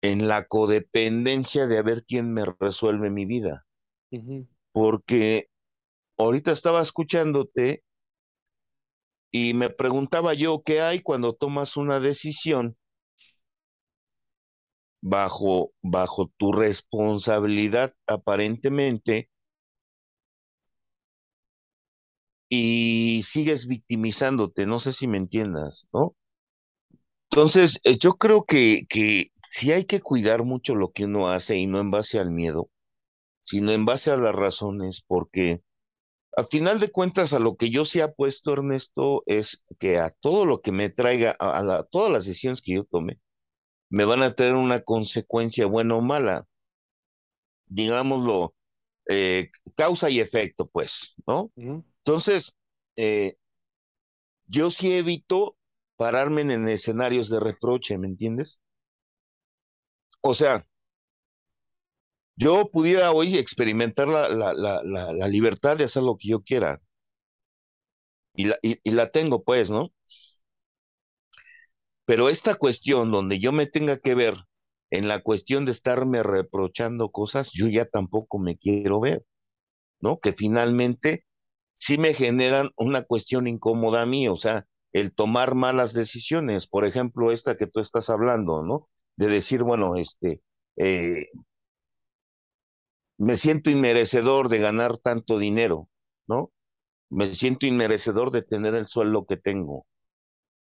[0.03, 3.65] en la codependencia de a ver quién me resuelve mi vida.
[4.73, 5.49] Porque
[6.19, 7.85] ahorita estaba escuchándote
[9.33, 12.77] y me preguntaba yo qué hay cuando tomas una decisión
[15.03, 19.29] bajo, bajo tu responsabilidad aparentemente
[22.51, 26.17] y sigues victimizándote, no sé si me entiendas, ¿no?
[27.31, 31.57] Entonces, eh, yo creo que, que sí hay que cuidar mucho lo que uno hace
[31.57, 32.71] y no en base al miedo,
[33.45, 35.63] sino en base a las razones, porque
[36.37, 40.47] a final de cuentas a lo que yo sí apuesto, Ernesto, es que a todo
[40.47, 43.21] lo que me traiga, a, la- todas las decisiones que yo tome,
[43.91, 46.47] me van a tener una consecuencia buena o mala,
[47.67, 48.55] digámoslo,
[49.09, 51.53] eh, causa y efecto, pues, ¿no?
[52.05, 52.53] Entonces,
[52.97, 53.37] eh,
[54.47, 55.57] yo sí evito
[55.97, 58.61] pararme en, en escenarios de reproche, ¿me entiendes?
[60.23, 60.67] O sea,
[62.37, 64.83] yo pudiera hoy experimentar la, la, la,
[65.13, 66.81] la, libertad de hacer lo que yo quiera
[68.35, 69.93] y la, y la tengo, pues, ¿no?
[72.05, 74.35] Pero esta cuestión donde yo me tenga que ver
[74.91, 79.25] en la cuestión de estarme reprochando cosas, yo ya tampoco me quiero ver,
[80.01, 80.21] ¿no?
[80.21, 81.25] Que finalmente
[81.81, 86.85] sí me generan una cuestión incómoda a mí, o sea, el tomar malas decisiones, por
[86.85, 88.89] ejemplo, esta que tú estás hablando, ¿no?
[89.17, 90.43] De decir, bueno, este,
[90.77, 91.27] eh,
[93.19, 95.89] me siento inmerecedor de ganar tanto dinero,
[96.29, 96.53] ¿no?
[97.09, 99.87] Me siento inmerecedor de tener el sueldo que tengo.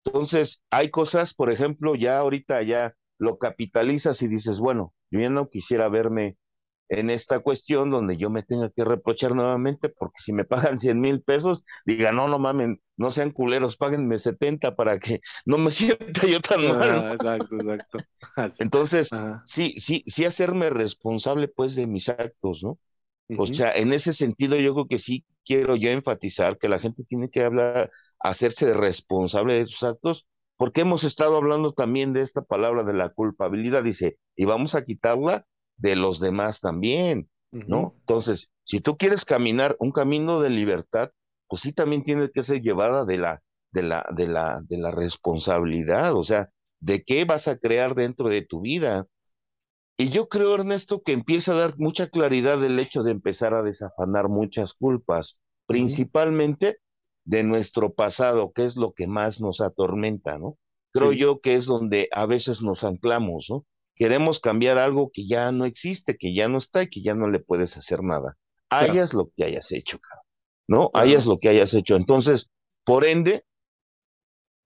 [0.05, 5.31] Entonces, hay cosas, por ejemplo, ya ahorita ya lo capitalizas y dices, bueno, yo ya
[5.31, 6.37] no quisiera verme
[6.89, 11.01] en esta cuestión donde yo me tenga que reprochar nuevamente, porque si me pagan 100
[11.01, 15.71] mil pesos, diga, no, no mamen, no sean culeros, páguenme 70 para que no me
[15.73, 17.13] sienta yo tan mal, Ajá, ¿no?
[17.15, 17.99] exacto, exacto.
[18.37, 22.79] Así, Entonces, ajá, sí, sí, sí hacerme responsable pues de mis actos, ¿no?
[23.37, 27.05] O sea, en ese sentido yo creo que sí quiero yo enfatizar que la gente
[27.05, 32.43] tiene que hablar, hacerse responsable de sus actos, porque hemos estado hablando también de esta
[32.43, 35.47] palabra de la culpabilidad, dice, y vamos a quitarla
[35.77, 37.31] de los demás también,
[37.67, 37.97] ¿no?
[38.01, 41.11] Entonces, si tú quieres caminar un camino de libertad,
[41.49, 44.91] pues sí también tiene que ser llevada de la, de la, de la, de la
[44.91, 46.51] responsabilidad, o sea,
[46.81, 49.07] de qué vas a crear dentro de tu vida.
[49.99, 53.63] Y yo creo, Ernesto, que empieza a dar mucha claridad el hecho de empezar a
[53.63, 56.79] desafanar muchas culpas, principalmente
[57.25, 60.59] de nuestro pasado, que es lo que más nos atormenta, ¿no?
[60.93, 63.65] Creo Sí, yo que es donde a veces nos anclamos, ¿no?
[63.97, 67.29] Queremos cambiar algo que ya no existe, que ya no está y que ya no
[67.29, 68.37] le puedes hacer nada.
[68.69, 69.99] claro, Hayas lo que hayas hecho,
[70.69, 70.91] ¿no?
[70.95, 71.97] Hayas lo que hayas hecho.
[71.97, 72.51] Entonces,
[72.85, 73.45] por ende,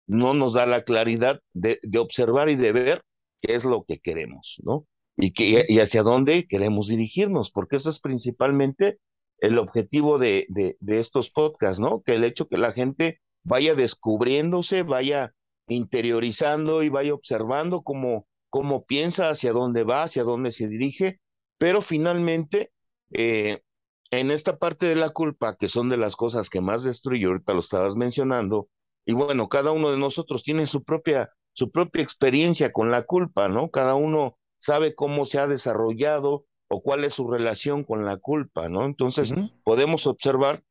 [0.07, 3.03] no nos da la claridad de, de observar y de ver
[3.41, 4.87] qué es lo que queremos, ¿no?
[5.17, 8.99] Y, que, y hacia dónde queremos dirigirnos, porque eso es principalmente
[9.39, 12.03] el objetivo de, de, de estos podcasts, ¿no?
[12.03, 15.33] Que el hecho que la gente vaya descubriéndose, vaya
[15.69, 21.21] interiorizando y vaya observando cómo, cómo piensa, hacia dónde va, hacia dónde se dirige,
[21.59, 22.73] pero finalmente,
[23.13, 23.63] eh,
[24.11, 27.55] en esta parte de la culpa, que son de las cosas que más destruye, ahorita
[27.55, 28.69] lo estabas mencionando,
[29.07, 33.49] y bueno, cada uno de nosotros tiene su propia, su propia experiencia con la culpa,
[33.49, 33.71] ¿no?
[33.71, 38.69] Cada uno sabe cómo se ha desarrollado o cuál es su relación con la culpa,
[38.69, 38.85] ¿no?
[38.85, 39.35] Entonces,
[39.65, 40.63] podemos observar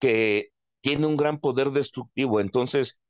[0.00, 2.40] que tiene un gran poder destructivo.
[2.40, 3.00] Entonces,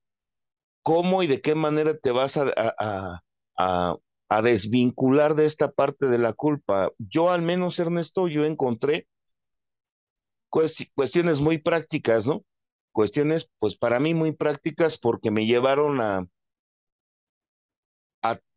[0.83, 3.25] ¿cómo y de qué manera te vas a, a,
[3.59, 3.97] a,
[4.43, 6.93] desvincular de esta parte de la culpa?
[6.99, 9.07] Yo al menos, Ernesto, yo encontré
[10.95, 12.45] cuestiones muy prácticas, ¿no?
[12.99, 16.27] cuestiones, pues para mí muy prácticas porque me llevaron a,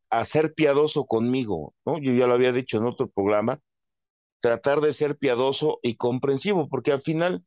[0.10, 2.00] a, ser piadoso conmigo, ¿no?
[2.00, 3.60] Yo ya lo había dicho en otro programa,
[4.42, 7.46] tratar de ser piadoso y comprensivo, porque al final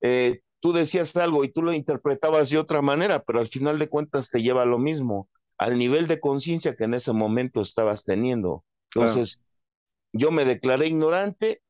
[0.00, 3.88] eh, tú decías algo y tú lo interpretabas de otra manera, pero al final de
[3.88, 5.28] cuentas te lleva lo mismo,
[5.58, 8.64] al nivel de conciencia que en ese momento estabas teniendo.
[8.94, 9.42] Entonces,
[10.12, 11.62] yo me declaré ignorante,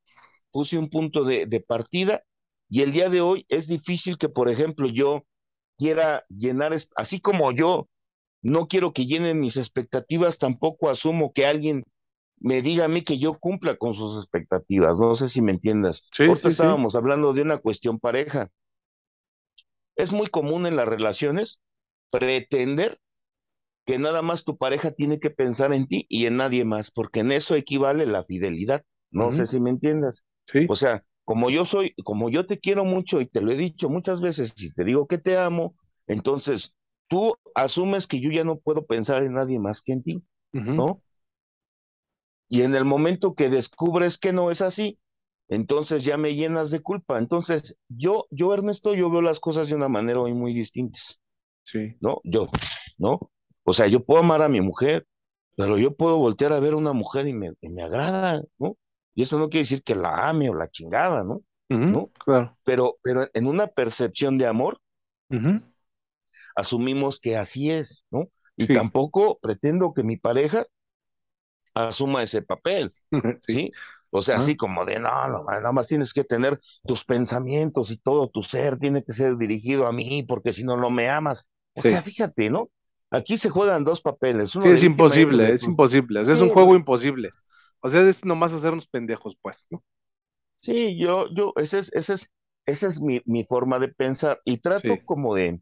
[0.51, 2.22] puse un punto de, de partida
[2.68, 5.24] y el día de hoy es difícil que, por ejemplo, yo
[5.78, 7.89] quiera llenar, así como yo
[8.43, 11.85] no quiero que llenen mis expectativas, tampoco asumo que alguien
[12.39, 14.99] me diga a mí que yo cumpla con sus expectativas.
[15.01, 16.09] No sé si me entiendas.
[16.12, 18.51] Sí, Ahorita sí, estábamos hablando de una cuestión pareja.
[19.97, 21.61] Es muy común en las relaciones
[22.11, 22.99] pretender
[23.85, 27.20] que nada más tu pareja tiene que pensar en ti y en nadie más, porque
[27.20, 28.85] en eso equivale la fidelidad.
[29.11, 30.24] No sé si me entiendas.
[30.47, 30.66] Sí.
[30.68, 33.89] O sea, como yo soy, como yo te quiero mucho y te lo he dicho
[33.89, 35.76] muchas veces, si te digo que te amo,
[36.07, 36.74] entonces
[37.09, 40.22] tú asumes que yo ya no puedo pensar en nadie más que en ti,
[40.53, 41.03] ¿no?
[42.49, 44.99] Y en el momento que descubres que no es así,
[45.49, 47.18] entonces ya me llenas de culpa.
[47.18, 51.20] Entonces, yo, yo, Ernesto, yo veo las cosas de una manera hoy muy distintas.
[51.64, 51.97] Sí.
[52.01, 52.20] ¿No?
[52.24, 52.49] Yo,
[52.99, 53.30] ¿no?
[53.65, 55.07] O sea, yo puedo amar a mi mujer,
[55.57, 58.77] pero yo puedo voltear a ver a una mujer y me, y me agrada, ¿no?
[59.15, 61.43] Y eso no quiere decir que la ame o la chingada, ¿no?
[61.71, 62.12] Uh -huh, ¿no?
[62.25, 62.57] Claro.
[62.65, 64.81] Pero, pero en una percepción de amor,
[65.31, 65.61] uh -huh.
[66.57, 68.29] asumimos que así es, ¿no?
[68.57, 68.75] Y Sí.
[68.75, 70.67] tampoco pretendo que mi pareja
[71.75, 72.95] asuma ese papel,
[73.47, 73.55] ¿sí?
[73.55, 73.73] sí.
[74.11, 74.39] O sea, Ah.
[74.39, 78.43] así como de, no, no, nada más tienes que tener tus pensamientos y todo tu
[78.45, 81.49] ser tiene que ser dirigido a mí, porque si no, no me amas.
[81.75, 81.89] O Sí.
[81.89, 82.71] sea, fíjate, ¿no?
[83.15, 84.55] Aquí se juegan dos papeles.
[84.57, 86.21] Uno Sí, es imposible, es imposible.
[86.21, 87.31] O sea, es un juego imposible.
[87.81, 89.83] O sea, es nomás hacernos pendejos, pues, ¿no?
[90.57, 92.31] Sí, yo, yo, ese es, ese es,
[92.67, 95.05] esa es mi, mi forma de pensar y trato Sí.
[95.05, 95.61] como de,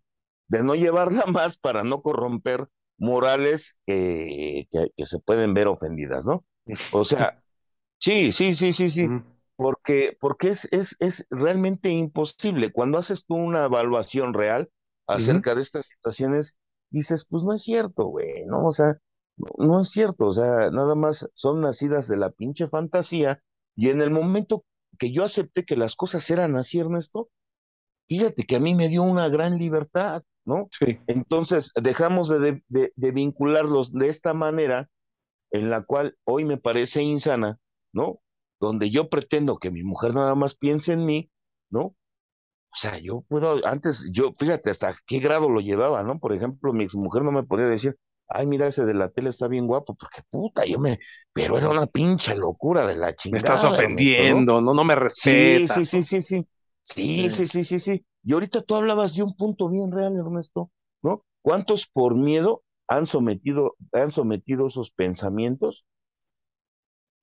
[0.49, 6.27] de no llevarla más para no corromper morales que, que, que se pueden ver ofendidas,
[6.27, 6.45] ¿no?
[6.91, 7.35] O sea,
[7.99, 9.15] sí, sí, sí, sí, sí,
[9.57, 12.73] porque, porque es, es, es realmente imposible.
[12.73, 14.71] Cuando haces tú una evaluación real
[15.07, 16.59] acerca de estas situaciones,
[16.93, 18.67] dices, pues no es cierto, güey, ¿no?
[18.67, 18.99] O sea,
[19.59, 23.43] no, es cierto, o sea, nada más son nacidas de la pinche fantasía
[23.75, 24.65] y en el momento
[24.99, 27.31] que yo acepté que las cosas eran así, Ernesto,
[28.09, 30.69] fíjate que a mí me dio una gran libertad, ¿no?
[30.79, 30.99] Sí.
[31.07, 34.89] Entonces, dejamos de, de, de vincularlos de esta manera
[35.51, 37.59] en la cual hoy me parece insana,
[37.93, 38.21] ¿no?
[38.61, 41.31] Donde yo pretendo que mi mujer nada más piense en mí,
[41.71, 41.95] ¿no?
[42.73, 46.19] O sea, yo puedo, antes, yo, fíjate hasta qué grado lo llevaba, ¿no?
[46.19, 47.97] Por ejemplo, mi mujer no me podía decir,
[48.29, 50.99] ay, mira, ese de la tele está bien guapo, porque puta, yo me,
[51.33, 53.39] pero era una pinche locura de la Me chingada.
[53.39, 54.45] estás Ernesto, ¿no?
[54.45, 55.83] ofendiendo, no, no me respetas.
[55.83, 56.49] sí, sí, sí, sí.
[56.85, 57.31] Sí, Sí.
[57.31, 58.07] sí, sí, sí, sí.
[58.25, 60.71] Y ahorita tú hablabas de un punto bien real, Ernesto,
[61.03, 61.25] ¿no?
[61.43, 65.87] ¿Cuántos por miedo han sometido, han sometido esos pensamientos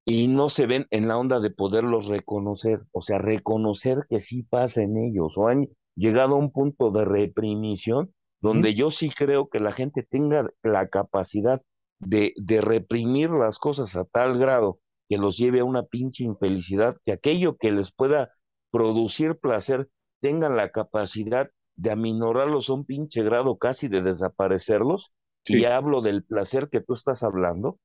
[0.10, 2.82] y no se ven en la onda de poderlos reconocer?
[2.91, 7.05] O sea, reconocer que sí pasa en ellos o han llegado a un punto de
[7.05, 11.62] reprimición donde yo sí creo que la gente tenga la capacidad
[11.99, 14.80] de, de reprimir las cosas a tal grado
[15.10, 18.32] que los lleve a una pinche infelicidad, que aquello que les pueda
[18.72, 19.89] producir placer
[20.22, 25.14] tengan la capacidad de aminorarlos a un pinche grado casi de desaparecerlos.
[25.45, 25.60] Sí.
[25.60, 27.80] Y hablo del placer que tú estás hablando.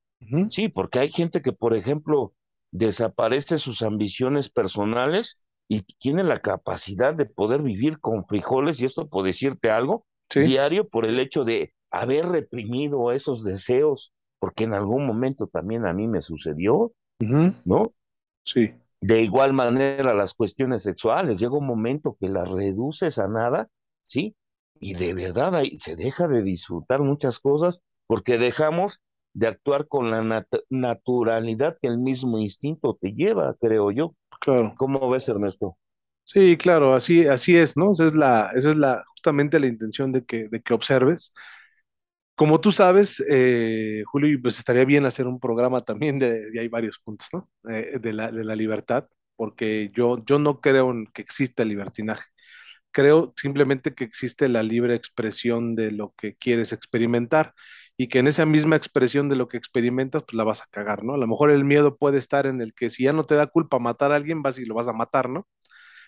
[0.49, 2.33] Sí, porque hay gente que, por ejemplo,
[2.71, 9.07] desaparece sus ambiciones personales y tiene la capacidad de poder vivir con frijoles, y esto
[9.07, 10.41] por decirte algo, Sí.
[10.41, 15.93] diario por el hecho de haber reprimido esos deseos, porque en algún momento también a
[15.93, 16.91] mí me sucedió.
[17.19, 17.93] ¿no?
[18.43, 18.73] Sí.
[18.99, 23.69] De igual manera las cuestiones sexuales, llega un momento que las reduces a nada,
[24.05, 24.35] ¿sí?
[24.79, 28.99] Y de verdad ahí se deja de disfrutar muchas cosas porque dejamos
[29.35, 34.15] de actuar con la nat naturalidad que el mismo instinto te lleva, creo yo.
[34.39, 34.73] Claro.
[34.77, 35.77] ¿Cómo ves, Ernesto?
[36.23, 37.93] Sí, claro, así, así es, ¿no?
[37.93, 41.33] Esa es la, esa es la, justamente la intención de que, de que observes.
[42.35, 46.99] Como tú sabes, eh, Julio, pues estaría bien hacer un programa también de, hay varios
[46.99, 47.49] puntos, ¿no?
[47.69, 49.07] Eh, de la, de la libertad,
[49.37, 52.25] porque yo, yo no creo en que exista el libertinaje.
[52.91, 57.53] Creo simplemente que existe la libre expresión de lo que quieres experimentar
[57.97, 61.03] y que en esa misma expresión de lo que experimentas, pues la vas a cagar,
[61.03, 61.13] ¿no?
[61.13, 63.47] A lo mejor el miedo puede estar en el que si ya no te da
[63.47, 65.47] culpa matar a alguien, vas y lo vas a matar, ¿no?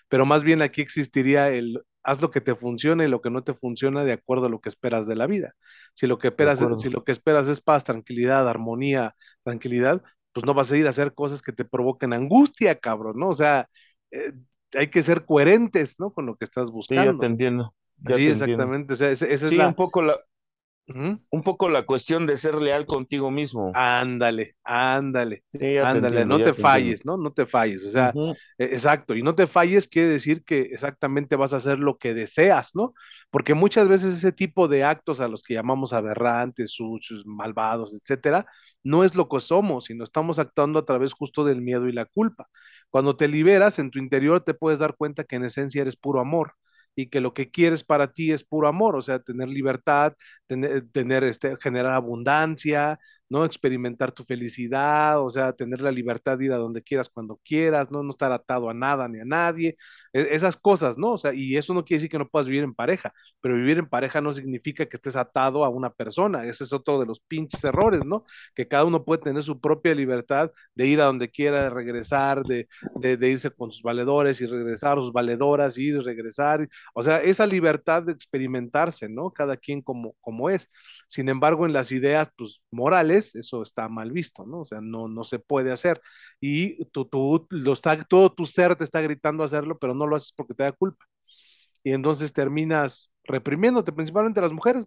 [0.08, 3.44] pero más bien aquí existiría el haz lo que te funcione y lo que no
[3.44, 5.52] te funciona de acuerdo a lo que esperas de la vida.
[5.94, 9.14] Si lo que esperas, si lo que esperas es paz, tranquilidad, armonía,
[9.44, 13.28] tranquilidad, pues no vas a ir a hacer cosas que te provoquen angustia, cabrón, ¿no?
[13.30, 13.68] O sea,
[14.10, 14.32] eh,
[14.74, 16.12] hay que ser coherentes, ¿no?
[16.12, 17.18] Con lo que estás Sí, ya buscando.
[17.18, 18.74] te entiendo, ya Sí, te entiendo.
[18.74, 18.94] exactamente.
[18.94, 19.76] O sea, esa, esa es Sí, un la...
[19.76, 20.16] poco la,
[21.30, 23.80] Un poco la cuestión de ser leal contigo mismo.
[23.80, 26.54] Ándale, ándale, Sí, ya te ándale, entiendo, no te entiendo.
[26.54, 27.16] falles, ¿no?
[27.18, 28.18] No te falles, o sea,
[28.56, 32.14] e- exacto, y no te falles quiere decir que exactamente vas a hacer lo que
[32.14, 32.94] deseas, ¿no?
[33.30, 38.46] Porque muchas veces ese tipo de actos a los que llamamos aberrantes, sucios, malvados, etcétera,
[38.82, 42.06] no es lo que somos, sino estamos actuando a través justo del miedo y la
[42.06, 42.48] culpa.
[42.90, 46.20] Cuando te liberas en tu interior te puedes dar cuenta que en esencia eres puro
[46.20, 46.54] amor
[47.00, 50.14] y que lo que quieres para ti es puro amor, o sea, tener libertad,
[50.48, 53.44] tener, tener este, generar abundancia, ¿no?
[53.44, 57.90] Experimentar tu felicidad, o sea, tener la libertad de ir a donde quieras cuando quieras,
[57.92, 58.02] ¿no?
[58.02, 59.76] No estar atado a nada ni a nadie,
[60.20, 61.12] esas cosas, ¿no?
[61.12, 63.78] O sea, y eso no quiere decir que no puedas vivir en pareja, pero vivir
[63.78, 67.20] en pareja no significa que estés atado a una persona, ese es otro de los
[67.20, 68.24] pinches errores, ¿no?
[68.54, 72.42] Que cada uno puede tener su propia libertad de ir a donde quiera, de regresar,
[72.44, 77.02] de, de, de irse con sus valedores y regresar, sus valedoras, ir y regresar, o
[77.02, 79.30] sea, esa libertad de experimentarse, ¿no?
[79.30, 80.70] Cada quien como, como es.
[81.08, 84.60] Sin embargo, en las ideas pues, morales, eso está mal visto, ¿no?
[84.60, 86.00] O sea, no, no se puede hacer.
[86.40, 90.16] Y tú, tú, lo está, todo tu ser te está gritando hacerlo, pero no lo
[90.16, 91.04] haces porque te da culpa.
[91.84, 94.86] Y entonces terminas reprimiéndote, principalmente las mujeres,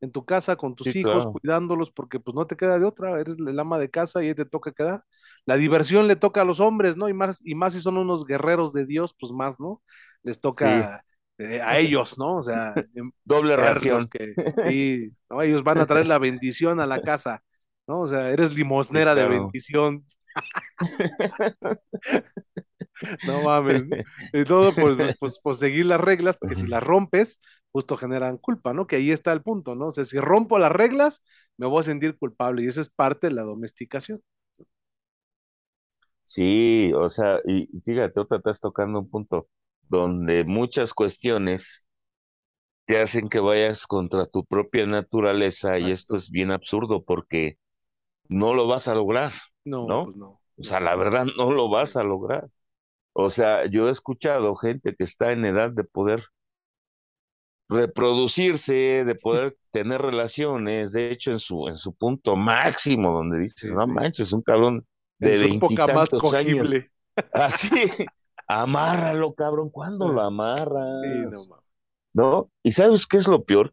[0.00, 1.40] en tu casa, con tus Sí, hijos, claro.
[1.40, 4.34] cuidándolos, porque pues no te queda de otra, eres el ama de casa y ahí
[4.34, 5.04] te toca quedar.
[5.46, 7.08] La diversión le toca a los hombres, ¿no?
[7.08, 9.82] Y más, y más si son unos guerreros de Dios, pues más, ¿no?
[10.22, 11.04] Les Sí, toca
[11.38, 12.36] eh, a ellos, ¿no?
[12.36, 12.82] O sea,
[13.24, 14.08] doble ración.
[14.10, 15.42] que, sí, ¿no?
[15.42, 17.42] Ellos van a traer la bendición a la casa,
[17.86, 18.00] ¿no?
[18.02, 20.06] O sea, eres limosnera de bendición,
[23.22, 23.86] no mames.
[24.32, 27.40] Y todo pues, pues, pues, pues seguir las reglas, porque si las rompes,
[27.72, 28.86] justo generan culpa, ¿no?
[28.86, 29.88] Que ahí está el punto, ¿no?
[29.88, 31.22] O sea, si rompo las reglas,
[31.56, 34.22] me voy a sentir culpable y esa es parte de la domesticación.
[36.24, 39.48] Sí, o sea, y fíjate, ahorita estás tocando un punto
[39.88, 41.86] donde muchas cuestiones
[42.86, 47.58] te hacen que vayas contra tu propia naturaleza y esto es bien absurdo porque
[48.28, 49.32] no lo vas a lograr,
[49.64, 50.02] No, ¿no?
[50.02, 52.48] pues no, O sea, la verdad no lo vas a lograr.
[53.12, 56.24] O sea, yo he escuchado gente que está en edad de poder
[57.68, 63.74] reproducirse, de poder tener relaciones, de hecho en su, en su punto máximo, donde dices,
[63.74, 64.86] no manches, un cabrón
[65.18, 66.90] de veintitantos años, cogible.
[67.32, 67.80] así,
[68.48, 71.50] amárralo, cabrón, ¿cuándo lo Sí, no amarras?
[72.12, 72.50] ¿No?
[72.64, 73.72] ¿Y sabes qué es lo peor?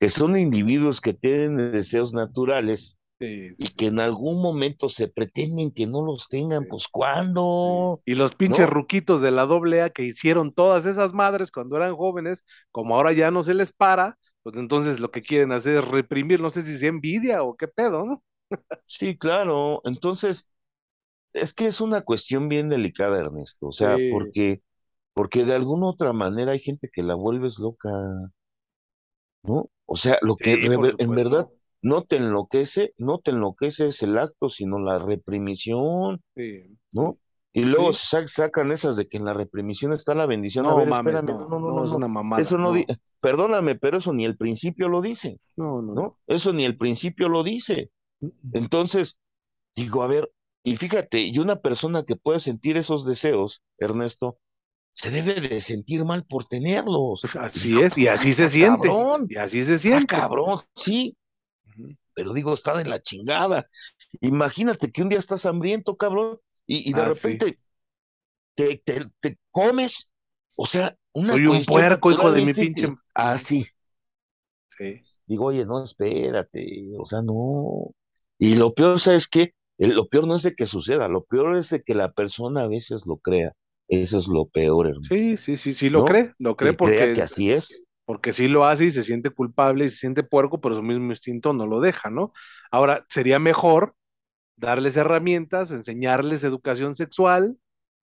[0.00, 5.70] Que son individuos que tienen deseos naturales Sí, y que en algún momento se pretenden
[5.72, 6.88] que no los tengan, sí, pues.
[6.88, 8.02] ¿cuándo?
[8.04, 8.70] Y los pinches ¿No?
[8.70, 13.12] ruquitos de la doble A que hicieron todas esas madres cuando eran jóvenes, como ahora
[13.12, 16.62] ya no se les para, pues entonces lo que quieren hacer es reprimir, no sé
[16.62, 18.22] si es envidia o qué pedo, ¿no?
[18.84, 19.80] Sí, claro.
[19.84, 20.48] Entonces,
[21.34, 23.68] es que es una cuestión bien delicada, Ernesto.
[23.68, 24.62] O sea, porque,
[25.14, 27.90] porque de alguna otra manera hay gente que la vuelves loca,
[29.42, 29.70] ¿no?
[29.86, 30.52] O sea, lo que
[30.98, 31.48] en verdad.
[31.82, 37.18] No te enloquece, no te enloquece es el acto, sino la reprimición, Sí, ¿no?
[37.52, 38.26] Y luego sí.
[38.26, 40.66] sacan esas de que en la reprimición está la bendición.
[40.66, 42.84] A No ver, mames, espérame, no, no, no, no, es una mamada, Eso no di,
[43.20, 46.18] perdóname, pero eso ni el principio lo dice, no, no, no.
[46.26, 47.90] Eso ni el principio lo dice.
[48.52, 49.18] Entonces,
[49.76, 50.30] digo, a ver,
[50.64, 54.38] y fíjate, y una persona que puede sentir esos deseos, Ernesto,
[54.92, 57.22] se debe de sentir mal por tenerlos.
[57.22, 60.06] Pues así es, y así se siente, cabrón, y así se siente.
[60.06, 61.16] cabrón, sí.
[62.18, 63.68] Pero digo, está de la chingada.
[64.20, 67.28] Imagínate que un día estás hambriento, cabrón, y, y de Ah, sí.
[67.36, 67.60] repente
[68.54, 70.10] te, te, te comes,
[70.56, 72.92] o sea, una Soy un puerco, hijo de mi pinche.
[73.14, 73.64] así,
[74.76, 77.92] Sí, digo, oye, no, espérate, o sea, no.
[78.38, 79.54] Y lo peor, ¿sabes qué?
[79.78, 82.68] Lo peor no es de que suceda, lo peor es de que la persona a
[82.68, 83.52] veces lo crea.
[83.88, 86.04] Eso es lo peor, Ernesto, sí, sí, sí, sí lo ¿no?
[86.04, 87.86] cree, lo cree Que crea que porque, así es.
[88.08, 91.12] Porque sí lo hace y se siente culpable y se siente puerco, pero su mismo
[91.12, 92.32] instinto no lo deja, ¿no?
[92.72, 93.94] Ahora, sería mejor
[94.56, 97.58] darles herramientas, enseñarles educación sexual,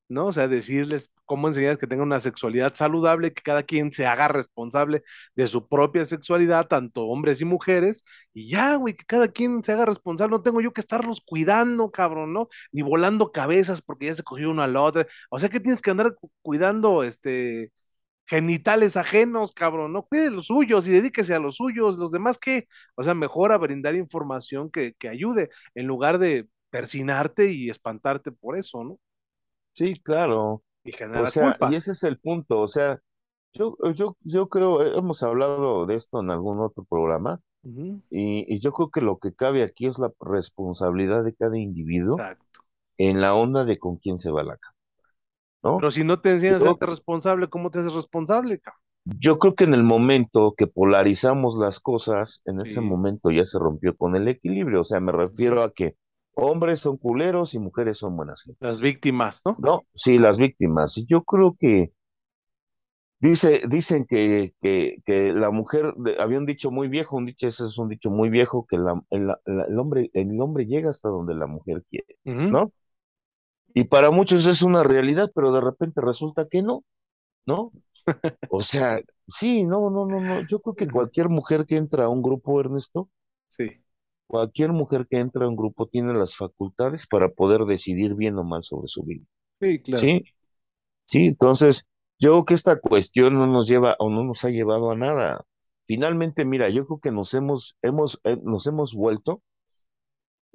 [0.09, 0.27] ¿no?
[0.27, 4.27] O sea, decirles cómo enseñar que tengan una sexualidad saludable, que cada quien se haga
[4.27, 5.03] responsable
[5.35, 8.03] de su propia sexualidad, tanto hombres y mujeres,
[8.33, 11.91] y ya, güey, que cada quien se haga responsable, no tengo yo que estarlos cuidando,
[11.91, 12.49] cabrón, ¿no?
[12.71, 15.81] Ni volando cabezas porque ya se cogió uno a la otra, o sea que tienes
[15.81, 17.71] que andar cu- cuidando, este,
[18.25, 22.67] genitales ajenos, cabrón, no cuide los suyos y dedíquese a los suyos, los demás qué,
[22.95, 28.31] o sea, mejor a brindar información que, que ayude, en lugar de persinarte y espantarte
[28.31, 28.99] por eso, ¿no?
[29.73, 30.63] Sí, claro.
[30.85, 31.75] Y O genera sea, y culpa.
[31.75, 32.61] ese es el punto.
[32.61, 33.01] O sea,
[33.53, 37.41] yo, yo, yo creo, eh, hemos hablado de esto en algún otro programa,
[38.11, 42.17] y, y yo creo que lo que cabe aquí es la responsabilidad de cada individuo
[42.17, 42.61] Exacto.
[42.97, 44.74] en la onda de con quién se va la cama,
[45.65, 45.77] ¿no?
[45.77, 48.61] Pero si no te enseñan a ser responsable, ¿cómo te haces responsable?
[49.03, 53.59] Yo creo que en el momento que polarizamos las cosas, en ese momento ya se
[53.59, 54.81] rompió con el equilibrio.
[54.81, 55.95] O sea, me refiero a que
[56.35, 58.67] hombres son culeros y mujeres son buenas gentes.
[58.67, 59.55] Las víctimas, ¿no?
[59.59, 61.05] No, sí, las víctimas.
[61.07, 61.91] Yo creo que
[63.19, 67.65] dice, dicen que, que, que la mujer, había un dicho muy viejo, un dicho, ese
[67.65, 71.47] es un dicho muy viejo, que la, el, hombre, el hombre llega hasta donde la
[71.47, 72.71] mujer quiere, ¿no?
[73.75, 76.85] Y para muchos es una realidad, pero de repente resulta que no,
[77.45, 77.73] ¿no?
[78.47, 80.47] O sea, sí, no, no, no, no.
[80.47, 83.09] Yo creo que cualquier mujer que entra a un grupo, Ernesto,
[83.49, 83.69] sí.
[84.27, 88.45] cualquier mujer que entra a un grupo tiene las facultades para poder decidir bien o
[88.45, 89.25] mal sobre su vida.
[89.59, 90.01] Sí, claro.
[90.01, 90.23] Sí,
[91.05, 91.87] sí, entonces
[92.19, 95.43] yo creo que esta cuestión no nos lleva o no nos ha llevado a nada.
[95.85, 99.43] Finalmente, mira, yo creo que nos hemos, hemos, eh, nos hemos vuelto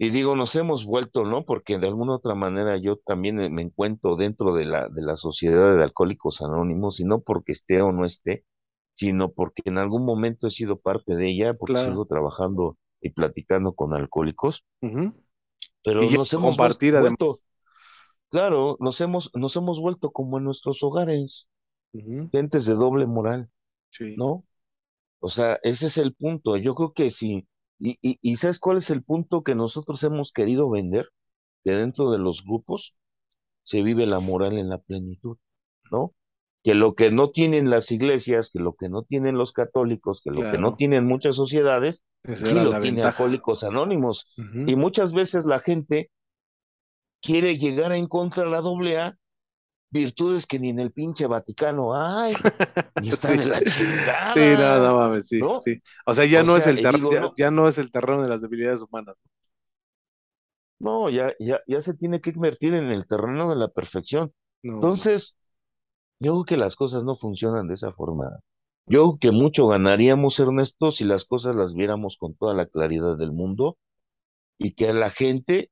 [0.02, 1.44] y digo, nos hemos vuelto, ¿no?
[1.44, 5.76] Porque de alguna otra manera yo también me encuentro dentro de la, de la sociedad
[5.76, 8.46] de alcohólicos anónimos, y no porque esté o no esté,
[8.94, 13.74] sino porque en algún momento he sido parte de ella, porque sigo trabajando y platicando
[13.74, 14.64] con alcohólicos.
[15.84, 17.36] Pero nos hemos vuelto,
[18.30, 21.46] claro, nos hemos, nos hemos vuelto como en nuestros hogares,
[22.32, 23.50] gentes de doble moral,
[24.16, 24.46] ¿no?
[25.18, 26.56] O sea, ese es el punto.
[26.56, 27.46] Yo creo que si
[27.80, 31.08] y, y, ¿sabes cuál es el punto que nosotros hemos querido vender?
[31.64, 32.94] Que dentro de los grupos
[33.62, 35.38] se vive la moral en la plenitud,
[35.90, 36.12] ¿no?
[36.62, 40.30] Que lo que no tienen las iglesias, que lo que no tienen los católicos, que
[40.30, 42.02] lo que no tienen muchas sociedades,
[42.36, 44.36] sí lo tienen alcohólicos anónimos.
[44.66, 46.10] Y muchas veces la gente
[47.22, 49.16] quiere llegar a encontrar la doble A
[49.90, 52.34] virtudes que ni en el pinche Vaticano hay.
[53.02, 54.32] Y están en la chingada.
[54.32, 55.80] Sí, no, no mames, sí, sí.
[56.06, 58.82] O sea, ya no es el terreno, ya, no es el terreno de las debilidades
[58.82, 59.16] humanas.
[60.78, 64.32] No, ya, ya, ya se tiene que invertir en el terreno de la perfección.
[64.62, 65.36] Entonces,
[66.20, 68.40] yo creo que las cosas no funcionan de esa forma.
[68.86, 73.16] Yo creo que mucho ganaríamos, Ernesto, si las cosas las viéramos con toda la claridad
[73.16, 73.78] del mundo
[74.58, 75.70] y que la gente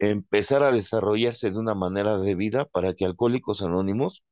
[0.00, 4.24] empezar a desarrollarse de una manera de vida para que Alcohólicos Anónimos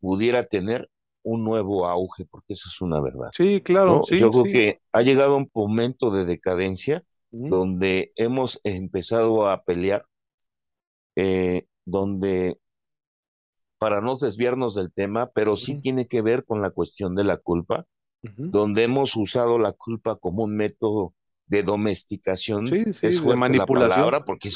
[0.00, 0.90] pudiera tener
[1.22, 3.30] un nuevo auge, porque eso es una verdad.
[3.34, 4.02] Sí, claro.
[4.10, 10.06] Yo creo que ha llegado un momento de decadencia donde hemos empezado a pelear,
[11.16, 12.58] eh, donde,
[13.78, 17.38] para no desviarnos del tema, pero sí tiene que ver con la cuestión de la
[17.38, 17.86] culpa,
[18.22, 21.14] donde hemos usado la culpa como un método
[21.46, 24.10] de domesticación, es de manipulación.
[24.10, 24.50] La porque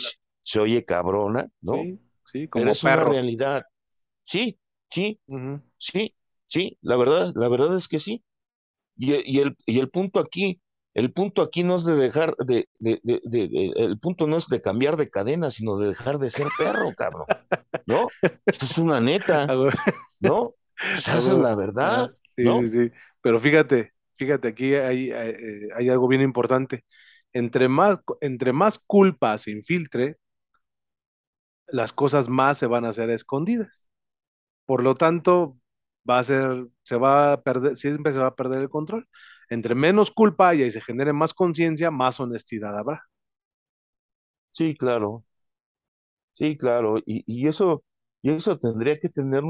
[0.48, 1.74] se oye cabrona, ¿no?
[1.74, 2.00] Sí,
[2.32, 3.64] sí como Pero es una realidad.
[4.22, 5.20] Sí, sí,
[5.76, 6.14] sí,
[6.46, 8.24] sí, la verdad, la verdad es que sí.
[8.96, 10.58] Y, y, el, y el punto aquí,
[10.94, 14.62] el punto aquí no es de dejar de, de, de, el punto no es de
[14.62, 17.26] cambiar de cadena, sino de dejar de ser perro, cabrón.
[17.84, 18.08] ¿No?
[18.46, 19.46] Esto es una neta,
[20.20, 20.54] ¿no?
[20.94, 22.10] esa es la verdad.
[22.34, 22.92] Sí, sí, sí.
[23.20, 26.86] Pero fíjate, fíjate, aquí hay, hay, eh, hay, algo bien importante.
[27.34, 30.16] Entre más, entre más culpa se infiltre,
[31.68, 33.88] las cosas más se van a hacer escondidas.
[34.66, 35.58] Por lo tanto,
[36.08, 39.08] va a ser, se va a perder, siempre se va a perder el control.
[39.50, 43.04] Entre menos culpa haya y se genere más conciencia, más honestidad habrá.
[44.50, 45.24] Sí, claro.
[46.34, 46.98] Sí, claro.
[47.04, 47.84] Y, eso,
[48.22, 49.42] y eso tendría que tener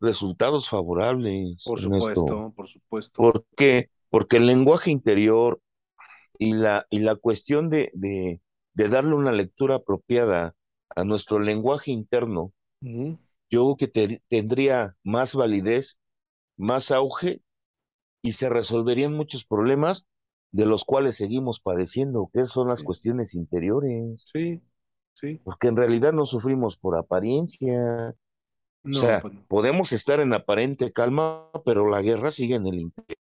[0.00, 1.64] resultados favorables.
[1.66, 3.22] Por supuesto, por supuesto.
[3.22, 3.90] ¿Por qué?
[4.10, 5.60] Porque el lenguaje interior
[6.38, 8.40] y la, y la cuestión de, de,
[8.74, 10.54] de darle una lectura apropiada
[10.98, 16.00] a nuestro lenguaje interno, yo creo que tendría más validez,
[16.56, 17.40] más auge
[18.22, 20.06] y se resolverían muchos problemas
[20.50, 24.28] de los cuales seguimos padeciendo, que son las cuestiones interiores.
[24.32, 24.60] Sí,
[25.14, 25.40] sí.
[25.44, 28.14] Porque en realidad no sufrimos por apariencia.
[28.84, 32.80] o sea, pues podemos estar en aparente calma, pero la guerra sigue en el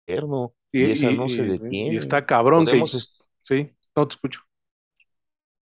[0.06, 1.94] interno y, esa no se detiene.
[1.94, 2.82] Y está cabrón que...
[3.42, 4.40] Sí, no te escucho.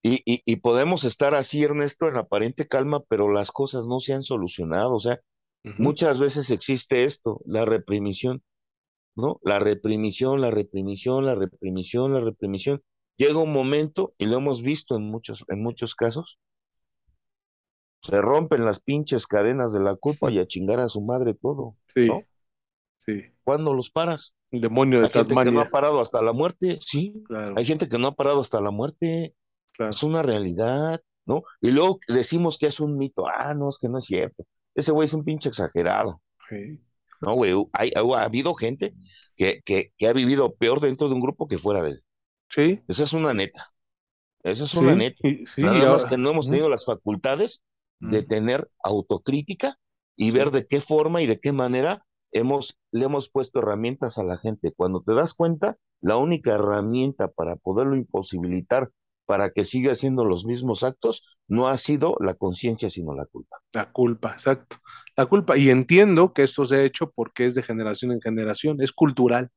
[0.02, 4.22] Y, y, podemos estar así, Ernesto, en aparente calma, pero las cosas no se han
[4.22, 4.94] solucionado.
[4.94, 5.20] O sea,
[5.76, 8.42] muchas veces existe esto, la reprimición,
[9.14, 9.38] ¿no?
[9.42, 12.82] La reprimición, la reprimición, la reprimición, la reprimición.
[13.18, 16.38] Llega un momento, y lo hemos visto en muchos, en muchos casos,
[18.00, 21.76] se rompen las pinches cadenas de la culpa y a chingar a su madre todo.
[21.88, 22.06] Sí.
[22.06, 22.22] ¿no?
[22.96, 23.24] Sí.
[23.44, 24.34] ¿Cuándo los paras?
[24.50, 27.22] El demonio de Hay gente que no ha parado hasta la muerte, sí.
[27.56, 29.34] Hay gente que no ha parado hasta la muerte.
[29.78, 31.42] Es una realidad, ¿no?
[31.60, 33.26] Y luego decimos que es un mito.
[33.28, 34.44] Ah, no, es que no es cierto.
[34.74, 36.20] Ese güey es un pinche exagerado.
[37.20, 38.94] No, güey, hay, ha habido gente
[39.36, 42.00] que, que, que, ha vivido peor dentro de un grupo que fuera de él.
[42.48, 42.82] Sí.
[42.88, 43.72] Esa es una neta.
[44.42, 45.18] Esa es una neta.
[45.56, 47.62] Nada más que no hemos tenido las facultades
[48.00, 49.78] de tener autocrítica
[50.16, 54.24] y ver de qué forma y de qué manera hemos, le hemos puesto herramientas a
[54.24, 54.72] la gente.
[54.72, 58.90] Cuando te das cuenta, la única herramienta para poderlo imposibilitar
[59.30, 63.58] para que siga haciendo los mismos actos, no ha sido la conciencia, sino la culpa.
[63.72, 64.78] La culpa, exacto.
[65.16, 65.56] La culpa.
[65.56, 69.48] Y entiendo que esto se ha hecho porque es de generación en generación, es cultural.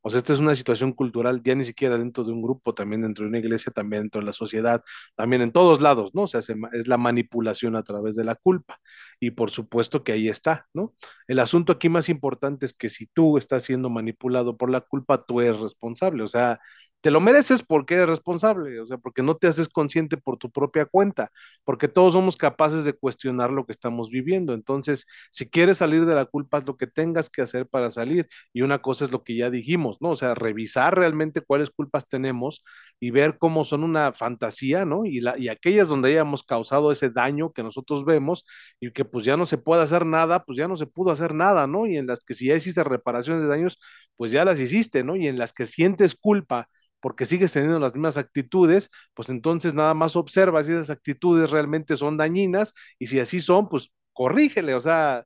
[0.00, 3.02] O sea, esta es una situación cultural, ya ni siquiera dentro de un grupo, también
[3.02, 4.82] dentro de una iglesia, también dentro de la sociedad,
[5.14, 6.22] también en todos lados, ¿no?
[6.22, 6.40] O sea,
[6.72, 8.78] es la manipulación a través de la culpa.
[9.20, 10.94] Y por supuesto que ahí está, ¿no?
[11.28, 15.22] El asunto aquí más importante es que si tú estás siendo manipulado por la culpa,
[15.26, 16.22] tú eres responsable.
[16.22, 16.58] O sea,
[17.00, 20.50] te lo mereces porque eres responsable, o sea, porque no te haces consciente por tu
[20.50, 21.30] propia cuenta,
[21.64, 24.52] porque todos somos capaces de cuestionar lo que estamos viviendo.
[24.52, 28.28] Entonces, si quieres salir de la culpa, es lo que tengas que hacer para salir.
[28.52, 30.10] Y una cosa es lo que ya dijimos, ¿no?
[30.10, 32.64] O sea, revisar realmente cuáles culpas tenemos
[33.00, 35.04] y ver cómo son una fantasía, ¿no?
[35.06, 38.44] Y, la, y aquellas donde hayamos causado ese daño que nosotros vemos
[38.78, 41.34] y que pues ya no se puede hacer nada, pues ya no se pudo hacer
[41.34, 41.86] nada, ¿no?
[41.86, 43.78] Y en las que si ya hiciste reparaciones de daños,
[44.16, 45.16] pues ya las hiciste, ¿no?
[45.16, 46.68] Y en las que sientes culpa
[47.00, 51.96] porque sigues teniendo las mismas actitudes, pues entonces nada más observa si esas actitudes realmente
[51.96, 55.24] son dañinas y si así son, pues corrígele, o sea,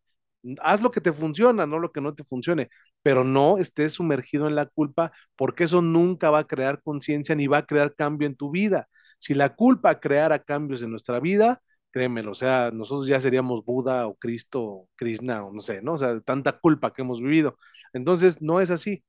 [0.62, 2.68] haz lo que te funciona, no lo que no te funcione,
[3.02, 7.46] pero no estés sumergido en la culpa porque eso nunca va a crear conciencia ni
[7.46, 8.88] va a crear cambio en tu vida.
[9.18, 14.06] Si la culpa creara cambios en nuestra vida, créemelo, o sea, nosotros ya seríamos Buda
[14.06, 15.94] o Cristo o Krishna o no sé, ¿no?
[15.94, 17.56] O sea, tanta culpa que hemos vivido.
[17.92, 19.04] Entonces, no es así.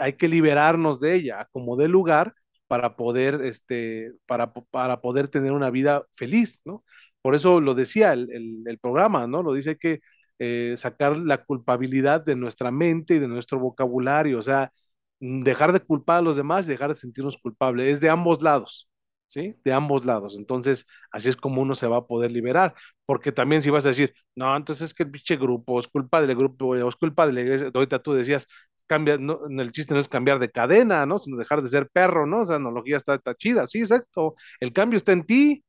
[0.00, 2.34] Hay que liberarnos de ella, como de lugar,
[2.66, 6.84] para poder, este, para, para poder tener una vida feliz, ¿no?
[7.22, 8.30] Por eso lo decía el,
[8.66, 9.42] el, programa, ¿no?
[9.42, 10.00] Lo dice que
[10.38, 14.72] eh, sacar la culpabilidad de nuestra mente y de nuestro vocabulario, o sea,
[15.20, 18.89] dejar de culpar a los demás y dejar de sentirnos culpables, es de ambos lados.
[19.30, 19.56] ¿Sí?
[19.64, 20.36] De ambos lados.
[20.36, 22.74] Entonces, así es como uno se va a poder liberar.
[23.06, 26.20] Porque también si vas a decir, no, entonces es que el pinche grupo es culpa
[26.22, 27.70] del grupo, es culpa de la iglesia.
[27.74, 28.46] Ahorita tú decías,
[28.86, 31.18] cambia, no, el chiste no es cambiar de cadena, ¿no?
[31.18, 32.42] Sino dejar de ser perro, ¿no?
[32.42, 34.34] Esa analogía está, está chida, sí, exacto.
[34.60, 35.64] El cambio está en ti,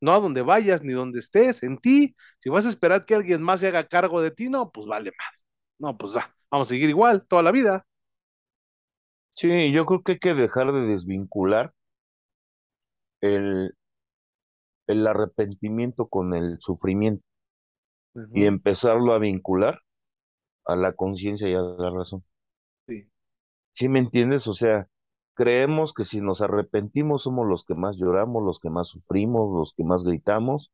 [0.00, 2.16] no a donde vayas ni donde estés, en ti.
[2.40, 5.12] Si vas a esperar que alguien más se haga cargo de ti, no, pues vale
[5.18, 5.46] más.
[5.78, 7.86] No, pues va, vamos a seguir igual toda la vida.
[9.30, 11.72] Sí, yo creo que hay que dejar de desvincular
[13.24, 13.74] el,
[14.86, 17.24] el arrepentimiento con el sufrimiento
[18.32, 19.80] y empezarlo a vincular
[20.66, 22.22] a la conciencia y a la razón.
[23.72, 23.88] Sí.
[23.88, 24.46] me entiendes?
[24.46, 24.88] O sea,
[25.34, 29.74] creemos que si nos arrepentimos somos los que más lloramos, los que más sufrimos, los
[29.74, 30.70] que más gritamos.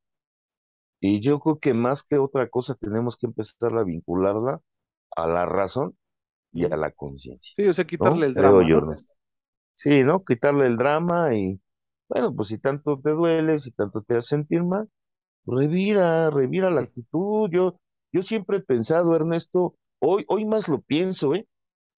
[1.01, 4.61] Y yo creo que más que otra cosa tenemos que empezar a vincularla
[5.17, 5.97] a la razón
[6.53, 7.55] y a la conciencia.
[7.57, 8.95] Sí, o sea, quitarle el drama.
[9.73, 10.25] Sí, ¿no?
[10.25, 11.59] Quitarle el drama y,
[12.11, 14.89] bueno, pues si tanto te duele, si tanto te hace sentir mal,
[15.47, 17.51] revira, revira la actitud.
[17.51, 17.81] Yo,
[18.13, 21.49] yo siempre he pensado, Ernesto, hoy, hoy más lo pienso, ¿eh?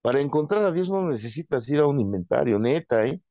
[0.01, 3.21] Para encontrar a Dios no necesitas ir a un inventario, neta, ¿eh?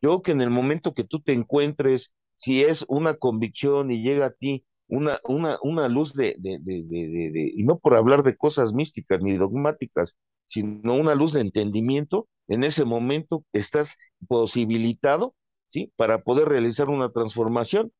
[0.00, 4.26] Yo que en el momento que tú te encuentres, si es una convicción y llega
[4.26, 8.36] a ti una, una, una luz de, de, de, de, y no por hablar de
[8.36, 10.16] cosas místicas ni dogmáticas,
[10.46, 13.96] sino una luz de entendimiento, en ese momento estás
[14.28, 15.34] posibilitado,
[15.68, 15.92] ¿sí?
[15.96, 17.92] Para poder realizar una transformación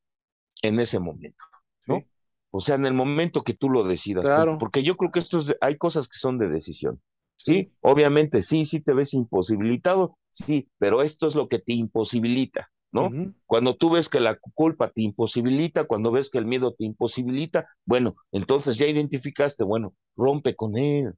[0.62, 1.44] en ese momento,
[1.86, 2.02] ¿no?
[2.50, 4.58] O sea, en el momento que tú lo decidas, claro.
[4.58, 7.00] porque yo creo que esto es, hay cosas que son de decisión.
[7.36, 12.70] Sí, obviamente, sí, sí te ves imposibilitado, sí, pero esto es lo que te imposibilita,
[12.90, 13.10] ¿no?
[13.46, 17.68] Cuando tú ves que la culpa te imposibilita, cuando ves que el miedo te imposibilita,
[17.84, 21.14] bueno, entonces ya identificaste, bueno, rompe con él,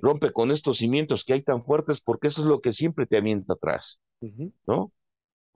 [0.00, 3.18] rompe con estos cimientos que hay tan fuertes, porque eso es lo que siempre te
[3.18, 4.00] avienta atrás,
[4.66, 4.92] ¿no?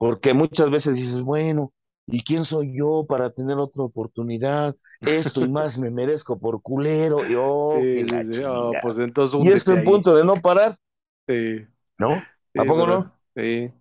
[0.03, 1.73] Porque muchas veces dices, bueno,
[2.05, 4.75] ¿Y quién soy yo para tener otra oportunidad?
[4.99, 7.25] Esto y más me merezco por culero.
[7.25, 10.75] Y, oh, pues entonces y es un punto de no parar.
[11.27, 11.65] Sí.
[11.97, 12.11] ¿No?
[12.11, 13.17] ¿A poco no?
[13.35, 13.71] Sí.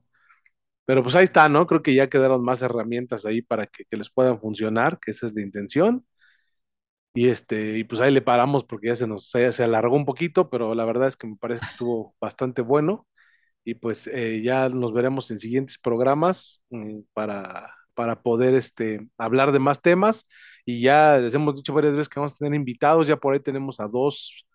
[0.84, 1.66] Pero pues ahí está, ¿no?
[1.66, 5.34] Creo que ya quedaron más herramientas ahí para que, les puedan funcionar, que esa es
[5.34, 6.06] la intención.
[7.14, 10.48] Y este, y pues ahí le paramos porque ya se nos se alargó un poquito,
[10.48, 13.06] pero la verdad es que me parece que estuvo bastante bueno.
[13.64, 19.52] Y pues eh, ya nos veremos en siguientes programas mm, para para poder este, hablar
[19.52, 20.26] de más temas.
[20.64, 23.40] Y ya les hemos dicho varias veces que vamos a tener invitados, ya por ahí
[23.40, 24.46] tenemos a dos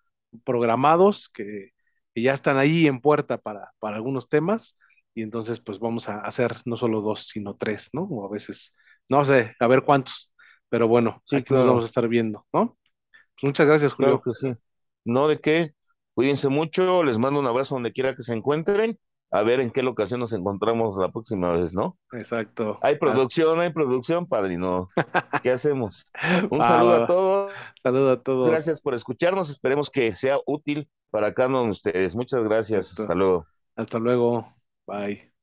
[0.43, 1.71] programados que,
[2.15, 4.75] ya están ahí en puerta para, para algunos temas.
[5.13, 8.03] Y entonces, pues vamos a hacer no solo dos, sino tres, ¿no?
[8.05, 8.73] O a veces,
[9.07, 10.33] no sé, a ver cuántos.
[10.67, 12.75] Pero bueno, sí, aquí nos vamos a estar viendo, ¿no?
[13.11, 14.19] Pues muchas gracias, Julio.
[14.19, 14.59] Claro que sí.
[15.05, 15.73] No de qué.
[16.17, 18.97] Cuídense mucho, les mando un abrazo donde quiera que se encuentren
[19.29, 21.95] a ver en qué locación nos encontramos la próxima vez, ¿no?
[22.11, 22.79] Exacto.
[22.81, 24.89] Hay producción, hay producción, padrino.
[25.43, 26.11] ¿Qué hacemos?
[26.49, 27.53] Un saludo a todos.
[27.83, 28.49] Saludo a todos.
[28.49, 29.51] Gracias por escucharnos.
[29.51, 32.15] Esperemos que sea útil para cada uno de ustedes.
[32.15, 32.87] Muchas gracias.
[32.87, 33.03] Perfecto.
[33.03, 33.45] Hasta luego.
[33.75, 34.55] Hasta luego.
[34.87, 35.36] Bye.